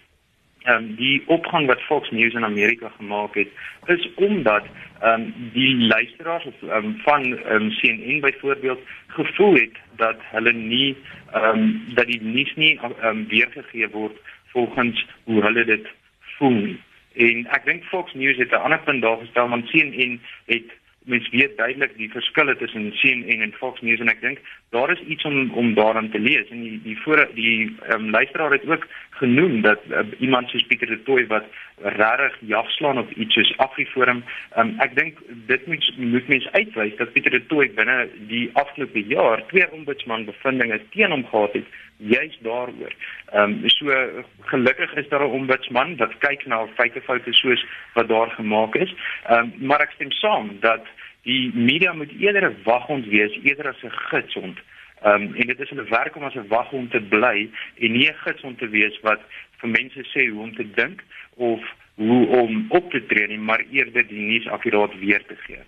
ehm 0.63 0.77
um, 0.77 0.95
die 0.97 1.23
opgang 1.27 1.67
wat 1.67 1.81
Fox 1.81 2.11
News 2.11 2.35
in 2.35 2.45
Amerika 2.45 2.89
gemaak 2.89 3.35
het 3.35 3.49
is 3.87 4.09
omdat 4.15 4.65
ehm 5.01 5.21
um, 5.21 5.35
die 5.53 5.77
luisteraars 5.77 6.45
of 6.45 6.63
um, 6.63 6.97
van 7.05 7.25
um, 7.25 7.71
CNN 7.71 8.21
byvoorbeeld 8.21 8.81
gevoel 9.07 9.55
het 9.55 9.77
dat 9.97 10.17
hulle 10.21 10.53
nie 10.53 10.97
ehm 11.33 11.59
um, 11.59 11.83
dat 11.95 12.07
die 12.07 12.23
nuus 12.23 12.55
nie 12.57 12.79
ehm 12.79 13.07
um, 13.07 13.27
weergegee 13.29 13.89
word 13.89 14.17
volgens 14.47 15.07
hoe 15.25 15.43
hulle 15.43 15.65
dit 15.65 15.89
voel 16.37 16.51
nie. 16.51 16.81
En 17.15 17.47
ek 17.51 17.65
dink 17.65 17.85
Fox 17.85 18.15
News 18.15 18.37
het 18.37 18.51
'n 18.51 18.63
ander 18.67 18.81
punt 18.81 19.03
daar 19.03 19.19
gestel 19.19 19.49
want 19.49 19.71
CNN 19.71 20.21
het 20.47 20.71
mens 21.05 21.29
weet 21.29 21.57
duidelik 21.57 21.97
die 21.97 22.11
verskille 22.11 22.57
tussen 22.57 22.93
CNN 22.93 23.41
en 23.41 23.53
Fox 23.53 23.81
News 23.81 24.01
en 24.01 24.09
ek 24.09 24.21
dink 24.21 24.39
daar 24.71 24.91
is 24.91 25.01
iets 25.01 25.25
om 25.25 25.51
om 25.51 25.75
daaraan 25.75 26.11
te 26.11 26.19
lees 26.19 26.49
en 26.49 26.61
die 26.63 26.81
die 26.83 26.99
voor 27.03 27.29
die 27.35 27.77
um, 27.93 28.11
luisteraar 28.11 28.51
het 28.51 28.69
ook 28.69 28.87
genoem 29.11 29.61
dat 29.63 29.81
uh, 29.89 29.99
iemand 30.19 30.49
soos 30.49 30.67
Pieter 30.67 30.87
de 30.87 31.03
Tooy 31.03 31.27
wat 31.27 31.45
regtig 31.77 32.37
jagslaan 32.41 32.99
op 32.99 33.11
iets 33.11 33.35
soos 33.35 33.57
Afriforum 33.57 34.25
um, 34.57 34.75
ek 34.79 34.95
dink 34.97 35.19
dit 35.47 35.67
moet 35.67 35.93
moet 35.97 36.29
mens 36.29 36.49
uitwys 36.53 36.97
dat 36.97 37.13
Pieter 37.13 37.31
de 37.31 37.47
Tooy 37.47 37.71
binne 37.75 38.09
die 38.29 38.51
afgelope 38.53 39.03
jaar 39.07 39.47
twee 39.47 39.71
ombudsman 39.73 40.25
bevindinge 40.25 40.81
teen 40.91 41.11
hom 41.11 41.27
gehad 41.27 41.53
het 41.53 41.67
juis 41.97 42.39
daaroor. 42.43 42.95
Ehm 43.33 43.43
um, 43.43 43.69
so 43.69 43.93
gelukkig 44.41 44.95
is 44.95 45.09
daar 45.09 45.27
'n 45.27 45.37
ombudsman 45.41 45.97
wat 45.97 46.19
kyk 46.19 46.47
na 46.47 46.67
feitefoute 46.67 47.33
soos 47.33 47.67
wat 47.95 48.09
daar 48.09 48.31
gemaak 48.31 48.75
is. 48.75 48.95
Ehm 49.27 49.39
um, 49.39 49.67
maar 49.67 49.81
ek 49.81 49.91
stem 49.91 50.11
saam 50.11 50.57
dat 50.61 50.87
die 51.23 51.51
media 51.55 51.93
moet 51.93 52.13
eerder 52.19 52.51
'n 52.51 52.63
waghond 52.65 53.07
wees 53.07 53.39
eerder 53.43 53.69
as 53.69 53.83
'n 53.83 53.99
gidsond. 54.11 54.59
Ehm 55.03 55.23
um, 55.23 55.35
en 55.35 55.47
dit 55.47 55.61
is 55.61 55.69
hulle 55.69 55.89
werk 55.89 56.17
om 56.17 56.23
as 56.25 56.35
'n 56.35 56.49
waghond 56.49 56.91
te 56.91 57.01
bly 57.01 57.51
en 57.79 57.93
nie 57.93 58.09
'n 58.09 58.23
gidsond 58.25 58.59
te 58.59 58.69
wees 58.69 59.01
wat 59.01 59.21
vir 59.61 59.69
mense 59.69 60.05
sê 60.13 60.29
hoe 60.29 60.43
om 60.43 60.55
te 60.55 60.71
dink 60.71 61.03
of 61.37 61.61
hoe 61.95 62.27
om 62.27 62.65
op 62.69 62.91
te 62.91 63.07
tree 63.07 63.27
nie, 63.27 63.39
maar 63.39 63.65
eerder 63.71 64.07
die 64.09 64.21
nuus 64.25 64.47
akkuraat 64.49 64.99
weer 64.99 65.23
te 65.27 65.37
gee. 65.45 65.59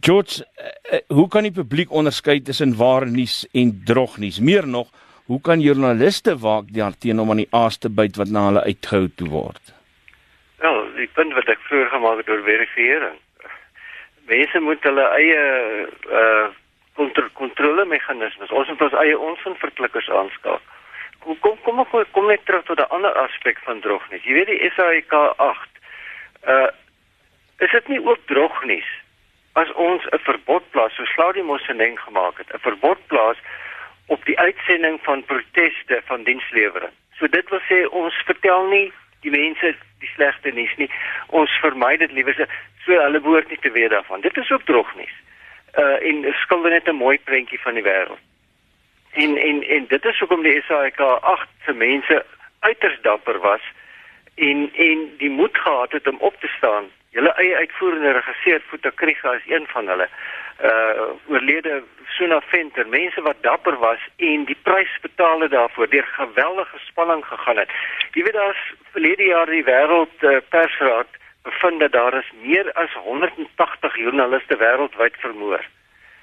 George, 0.00 0.44
uh, 0.62 0.98
hoe 1.08 1.28
kan 1.28 1.42
die 1.42 1.52
publiek 1.52 1.90
onderskei 1.90 2.42
tussen 2.42 2.76
ware 2.76 3.06
nuus 3.10 3.48
en 3.52 3.72
drognuus? 3.84 4.40
Meer 4.40 4.68
nog, 4.68 4.90
hoe 5.24 5.40
kan 5.40 5.60
joernaliste 5.60 6.38
waak 6.38 6.70
daarteen 6.74 7.18
om 7.18 7.30
aan 7.30 7.42
die 7.42 7.50
aas 7.50 7.78
te 7.78 7.90
byt 7.90 8.16
wat 8.16 8.30
na 8.30 8.44
hulle 8.46 8.62
uitgehou 8.62 9.08
toe 9.16 9.28
word? 9.28 9.74
Wel, 10.62 10.78
die 10.96 11.10
punt 11.14 11.34
wat 11.34 11.48
ek 11.48 11.66
vroeër 11.66 11.90
gemaak 11.96 12.22
het 12.22 12.28
oor 12.28 12.42
verifisering. 12.46 13.18
Mense 14.30 14.60
moet 14.62 14.82
hulle 14.86 15.06
eie 15.18 15.44
uh 16.20 16.48
kontrole 17.34 17.84
meganismes, 17.88 18.50
ons 18.52 18.68
moet 18.68 18.82
ons 18.84 18.96
eie 19.00 19.16
onverklikkers 19.18 20.10
aanskakel. 20.12 20.60
Kom 21.24 21.38
kom 21.40 21.56
kom 21.64 21.80
kom, 21.90 22.04
kom 22.12 22.26
net 22.28 22.44
terug 22.44 22.64
tot 22.68 22.78
'n 22.78 22.92
ander 22.96 23.14
aspek 23.22 23.58
van 23.64 23.80
drognuus. 23.80 24.24
Jy 24.24 24.32
weet 24.32 24.50
die 24.52 24.70
SAIK 24.76 25.12
8. 25.36 25.80
Uh 26.46 26.68
is 27.58 27.70
dit 27.70 27.88
nie 27.88 28.00
ook 28.04 28.20
drognuus 28.26 28.90
as 29.52 29.72
ons 29.72 30.02
'n 30.12 30.18
verbod 30.28 30.70
plaas 30.70 30.94
so 30.94 31.04
Claudie 31.14 31.42
Mosseleng 31.42 31.98
gemaak 32.00 32.38
het, 32.38 32.54
'n 32.54 32.66
verbod 32.68 33.06
plaas 33.06 33.38
op 34.06 34.24
die 34.24 34.38
uitsending 34.38 35.00
van 35.02 35.24
proteste 35.24 36.02
van 36.04 36.22
dienslewering. 36.22 36.92
So 37.18 37.26
dit 37.26 37.48
wil 37.48 37.60
sê 37.68 37.88
ons 37.90 38.14
vertel 38.24 38.66
nie 38.66 38.92
die 39.20 39.30
mense 39.30 39.74
die 40.00 40.10
slegte 40.14 40.52
nuus 40.52 40.74
nie. 40.76 40.90
Ons 41.26 41.50
vermy 41.60 41.96
dit 41.96 42.12
liewer 42.12 42.36
so 42.84 42.92
hulle 42.92 43.20
behoort 43.20 43.48
nie 43.48 43.60
te 43.60 43.70
weet 43.70 43.90
daarvan. 43.90 44.20
Dit 44.20 44.36
is 44.36 44.50
ook 44.50 44.64
drognuus. 44.64 45.16
Uh 45.78 45.98
en 46.08 46.34
skilder 46.42 46.70
net 46.70 46.88
'n 46.88 46.96
mooi 46.96 47.18
prentjie 47.18 47.60
van 47.60 47.74
die 47.74 47.82
wêreld. 47.82 48.22
En 49.12 49.36
en 49.36 49.62
en 49.62 49.86
dit 49.86 50.04
is 50.04 50.18
hoekom 50.18 50.42
die 50.42 50.62
SAK 50.62 51.00
8 51.00 51.48
se 51.64 51.72
mense 51.72 52.24
uiters 52.60 53.00
dapper 53.02 53.38
was 53.38 53.62
en 54.34 54.70
en 54.74 55.10
die 55.18 55.30
moed 55.30 55.58
gehad 55.58 55.92
het 55.92 56.06
om 56.06 56.16
op 56.18 56.40
te 56.40 56.48
staan. 56.56 56.84
Hulle 57.10 57.32
eie 57.42 57.56
uitvoerende 57.56 58.12
regisseur 58.12 58.60
Futa 58.68 58.90
Kriga 58.94 59.32
is 59.34 59.46
een 59.46 59.66
van 59.66 59.88
hulle 59.90 60.08
uh 60.62 61.06
oorlede 61.32 61.82
Suna 62.06 62.40
Venter, 62.40 62.86
mense 62.88 63.22
wat 63.22 63.42
dapper 63.42 63.78
was 63.78 64.02
en 64.16 64.44
die 64.44 64.56
prys 64.62 64.92
betaal 65.02 65.40
het 65.40 65.50
daarvoor 65.50 65.88
deur 65.88 66.06
geweldige 66.06 66.78
spanning 66.78 67.24
gegaan 67.24 67.56
het. 67.56 67.70
Jy 68.12 68.22
weet 68.22 68.38
daar's 68.38 68.62
verlede 68.92 69.24
jaar 69.24 69.46
die 69.46 69.64
wêreld 69.64 70.22
uh, 70.22 70.36
persraad 70.48 71.08
bevind 71.42 71.80
dat 71.80 71.92
daar 71.92 72.14
is 72.18 72.32
meer 72.42 72.72
as 72.72 72.94
180 73.04 73.96
joernaliste 73.96 74.56
wêreldwyd 74.56 75.16
vermoor. 75.24 75.64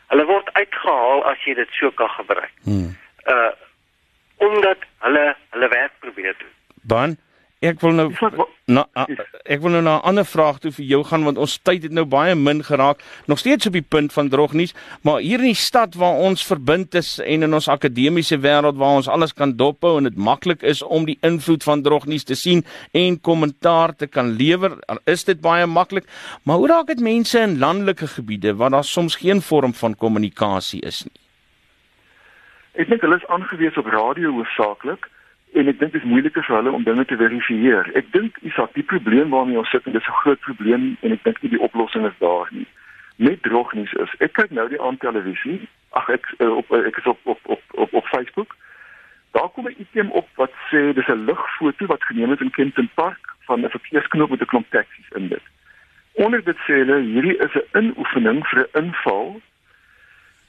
Hulle 0.07 0.25
word 0.25 0.53
uitgehaal 0.53 1.23
as 1.25 1.43
jy 1.43 1.55
dit 1.57 1.71
so 1.79 1.91
kan 1.91 2.09
gebruik. 2.19 2.53
Hmm. 2.63 2.93
Uh 3.25 3.51
omdat 4.37 4.77
hulle 4.99 5.35
hulle 5.49 5.89
gebiede 5.99 6.35
toe. 6.37 6.51
Ban 6.83 7.17
Ek 7.57 7.79
wil 7.81 7.95
nou 7.97 8.11
na 8.69 8.83
ek 9.49 9.61
wil 9.63 9.71
nou 9.73 9.81
na 9.81 9.97
'n 9.97 10.05
ander 10.05 10.25
vraag 10.25 10.59
toe 10.61 10.71
vir 10.71 10.85
jou 10.85 11.03
gaan 11.03 11.23
want 11.23 11.37
ons 11.37 11.57
tyd 11.57 11.83
het 11.83 11.91
nou 11.91 12.05
baie 12.05 12.35
min 12.35 12.61
geraak. 12.63 13.01
Nog 13.25 13.39
steeds 13.39 13.65
op 13.65 13.73
die 13.73 13.81
punt 13.81 14.13
van 14.13 14.29
drognuus, 14.29 14.75
maar 15.01 15.21
hier 15.21 15.39
in 15.39 15.53
die 15.53 15.55
stad 15.55 15.95
waar 15.95 16.13
ons 16.13 16.45
verbind 16.45 16.93
is 16.93 17.19
en 17.19 17.43
in 17.43 17.53
ons 17.53 17.67
akademiese 17.67 18.37
wêreld 18.37 18.77
waar 18.77 18.97
ons 18.97 19.07
alles 19.07 19.33
kan 19.33 19.55
dophou 19.57 19.97
en 19.97 20.03
dit 20.03 20.15
maklik 20.15 20.61
is 20.61 20.83
om 20.83 21.05
die 21.05 21.17
invloed 21.21 21.63
van 21.63 21.81
drognuus 21.81 22.23
te 22.23 22.35
sien 22.35 22.63
en 22.93 23.21
kommentaar 23.21 23.95
te 23.95 24.07
kan 24.07 24.35
lewer, 24.37 24.77
is 25.05 25.23
dit 25.23 25.41
baie 25.41 25.65
maklik. 25.65 26.05
Maar 26.43 26.57
hoe 26.57 26.67
raak 26.67 26.87
dit 26.87 26.99
mense 26.99 27.39
in 27.39 27.57
landelike 27.57 28.07
gebiede 28.07 28.55
waar 28.55 28.69
daar 28.69 28.83
soms 28.83 29.15
geen 29.15 29.41
vorm 29.41 29.73
van 29.73 29.95
kommunikasie 29.95 30.81
is 30.81 31.03
nie? 31.03 31.21
Ek 32.73 32.87
dink 32.87 33.01
hulle 33.01 33.15
is 33.15 33.27
aangewese 33.27 33.79
op 33.79 33.85
radio 33.85 34.31
hoofsaaklik 34.31 35.09
en 35.53 35.67
ek 35.67 35.79
dink 35.79 35.91
dit 35.91 36.01
is 36.01 36.09
moeiliker 36.09 36.43
vir 36.43 36.55
hulle 36.55 36.71
om 36.71 36.83
dinge 36.83 37.05
te 37.05 37.17
verifieer. 37.17 37.89
Ek 37.95 38.11
dink 38.11 38.37
Isak, 38.41 38.73
die 38.73 38.83
probleem 38.83 39.29
waarmee 39.29 39.59
ons 39.59 39.69
sit 39.69 39.85
en 39.85 39.95
dit 39.95 40.01
is 40.01 40.07
'n 40.07 40.21
groot 40.21 40.39
probleem 40.39 40.97
en 41.01 41.11
ek 41.11 41.23
dink 41.23 41.41
nie 41.41 41.51
die 41.55 41.65
oplossing 41.67 42.05
is 42.05 42.17
daar 42.19 42.47
nie. 42.51 42.67
Net 43.15 43.41
drognuus 43.43 43.93
is. 43.93 44.11
Ek 44.19 44.33
kyk 44.33 44.51
nou 44.51 44.69
die 44.69 44.81
aan 44.81 44.97
televisie. 44.97 45.67
Ag 45.89 46.09
ek 46.09 46.25
uh, 46.37 46.55
op 46.57 46.71
uh, 46.71 46.85
ek 46.85 46.97
is 46.97 47.05
op 47.05 47.19
op 47.23 47.39
op 47.43 47.61
op, 47.71 47.93
op 47.93 48.05
Facebook. 48.05 48.55
Daar 49.31 49.49
kom 49.49 49.67
'n 49.67 49.75
item 49.77 50.11
op 50.11 50.27
wat 50.35 50.51
sê 50.69 50.93
dis 50.93 51.07
'n 51.07 51.25
lugfoto 51.25 51.85
wat 51.85 52.03
geneem 52.03 52.31
is 52.31 52.39
in 52.39 52.51
Kenton 52.51 52.89
Park 52.93 53.35
van 53.47 53.65
'n 53.65 53.69
verkeersknop 53.69 54.29
met 54.29 54.41
'n 54.41 54.45
klomp 54.45 54.69
taksies 54.69 55.09
in 55.15 55.27
dit. 55.27 55.45
Onder 56.13 56.43
dit 56.43 56.57
sê 56.57 56.73
hulle 56.83 57.01
hierdie 57.01 57.37
is 57.37 57.53
'n 57.53 57.77
inoefening 57.77 58.47
vir 58.47 58.59
'n 58.59 58.83
inval 58.83 59.41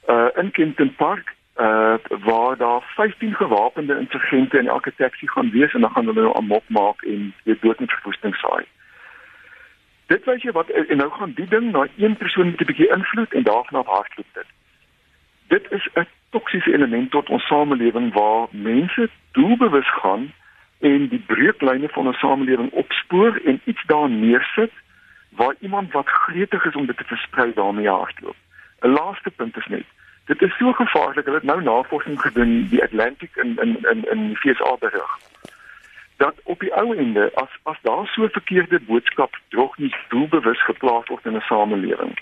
uh 0.09 0.29
in 0.35 0.51
Kenton 0.51 0.95
Park 0.95 1.35
uh 1.59 1.93
waar 2.23 2.57
daar 2.57 2.81
15 2.81 3.35
gewapende 3.35 3.99
insurgente 3.99 4.57
in 4.57 4.67
elke 4.67 4.93
taxi 4.95 5.27
gaan 5.27 5.51
wees 5.51 5.73
en 5.73 5.81
dan 5.81 5.91
gaan 5.91 6.05
hulle 6.05 6.21
nou 6.21 6.35
amok 6.35 6.63
maak 6.67 7.01
en 7.01 7.33
weer 7.43 7.57
dood 7.61 7.79
met 7.79 7.91
verwoesting 7.91 8.35
saai. 8.35 8.65
Dit 10.05 10.25
wys 10.25 10.41
jy 10.43 10.51
wat 10.51 10.69
en 10.69 10.97
nou 10.97 11.09
gaan 11.11 11.33
die 11.35 11.47
ding 11.47 11.71
na 11.71 11.87
een 11.97 12.15
persoon 12.17 12.51
met 12.51 12.61
'n 12.61 12.65
bietjie 12.65 12.89
invloed 12.95 13.33
en 13.33 13.43
daarna 13.43 13.83
hardloop 13.85 14.31
dit. 14.33 14.49
Dit 15.47 15.71
is 15.71 15.89
'n 15.93 16.07
toksiese 16.29 16.73
element 16.73 17.11
tot 17.11 17.29
ons 17.29 17.47
samelewing 17.47 18.13
waar 18.13 18.47
mense 18.51 19.09
doelbewus 19.31 19.91
gaan 20.01 20.33
en 20.79 21.07
die 21.07 21.23
breuklyne 21.27 21.89
van 21.89 22.07
ons 22.07 22.19
samelewing 22.19 22.71
opspoor 22.71 23.41
en 23.45 23.61
iets 23.63 23.83
daar 23.85 24.09
neersit 24.09 24.71
waar 25.29 25.55
iemand 25.59 25.91
wat 25.91 26.07
gretig 26.07 26.65
is 26.65 26.75
om 26.75 26.85
dit 26.85 26.97
te 26.97 27.03
versprei 27.03 27.51
daarmee 27.53 27.87
hardloop. 27.87 28.35
'n 28.81 28.87
Laaste 28.87 29.29
punt 29.29 29.57
is 29.57 29.65
net 29.65 29.85
Dit 30.29 30.41
is 30.41 30.57
so 30.57 30.71
gevaarlik. 30.73 31.25
Hulle 31.25 31.37
het 31.37 31.45
nou 31.45 31.61
navorsing 31.61 32.21
gedoen 32.21 32.67
die 32.69 32.83
Atlantic 32.83 33.35
in 33.35 33.57
in 33.57 33.77
in 33.91 34.03
in 34.11 34.27
die 34.27 34.37
FSA 34.37 34.75
berig. 34.79 35.17
Dat 36.17 36.35
op 36.43 36.59
die 36.59 36.73
ou 36.73 36.95
ende 36.95 37.31
as 37.33 37.49
as 37.63 37.79
daar 37.81 38.07
so 38.07 38.27
verkeerde 38.27 38.79
boodskap 38.79 39.39
drog 39.47 39.77
nie 39.77 39.95
doelbewus 40.09 40.63
geplaas 40.65 41.07
word 41.07 41.25
in 41.25 41.35
'n 41.35 41.41
samelewing, 41.41 42.19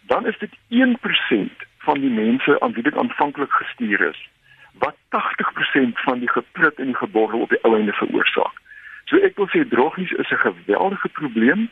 dan 0.00 0.26
is 0.26 0.38
dit 0.38 0.52
1% 0.68 1.64
van 1.78 2.00
die 2.00 2.10
mense 2.10 2.60
aan 2.60 2.72
wie 2.72 2.82
dit 2.82 2.96
aanvanklik 2.96 3.52
gestuur 3.52 4.00
is 4.00 4.28
wat 4.72 4.96
80% 5.08 6.00
van 6.00 6.18
die 6.18 6.30
geprut 6.30 6.74
en 6.78 6.84
die 6.84 6.96
geborrel 6.96 7.40
op 7.40 7.48
die 7.48 7.62
ou 7.62 7.78
ende 7.78 7.92
veroorsaak. 7.92 8.56
So 9.04 9.16
ek 9.16 9.36
wil 9.36 9.48
sê 9.48 9.68
drognies 9.68 10.12
is 10.12 10.30
'n 10.30 10.44
geweldige 10.48 11.08
probleem 11.08 11.70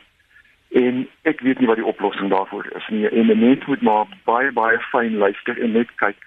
en 0.69 1.07
ek 1.21 1.41
weet 1.41 1.59
nie 1.59 1.67
wat 1.67 1.79
die 1.81 1.85
oplossing 1.85 2.29
daarvoor 2.29 2.67
is 2.75 2.87
nie. 2.89 3.09
En 3.09 3.31
'n 3.31 3.39
mens 3.39 3.65
moet 3.65 3.81
maar 3.81 4.05
baie 4.23 4.51
baie 4.51 4.79
fyn 4.79 5.17
luister 5.17 5.61
en 5.61 5.71
net 5.71 5.95
kyk 5.95 6.17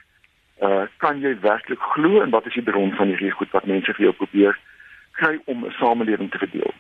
uh 0.63 0.87
kan 0.97 1.21
jy 1.21 1.39
werklik 1.41 1.81
glo 1.95 2.21
en 2.23 2.31
wat 2.31 2.47
is 2.47 2.55
die 2.55 2.63
bron 2.63 2.93
van 2.93 3.09
hierdie 3.09 3.31
goed 3.31 3.51
wat 3.51 3.67
mense 3.67 3.95
vir 3.95 4.05
jou 4.05 4.13
probeer 4.13 4.59
kry 5.19 5.39
om 5.45 5.65
'n 5.65 5.75
samelewing 5.79 6.31
te 6.31 6.39
verdeel 6.39 6.75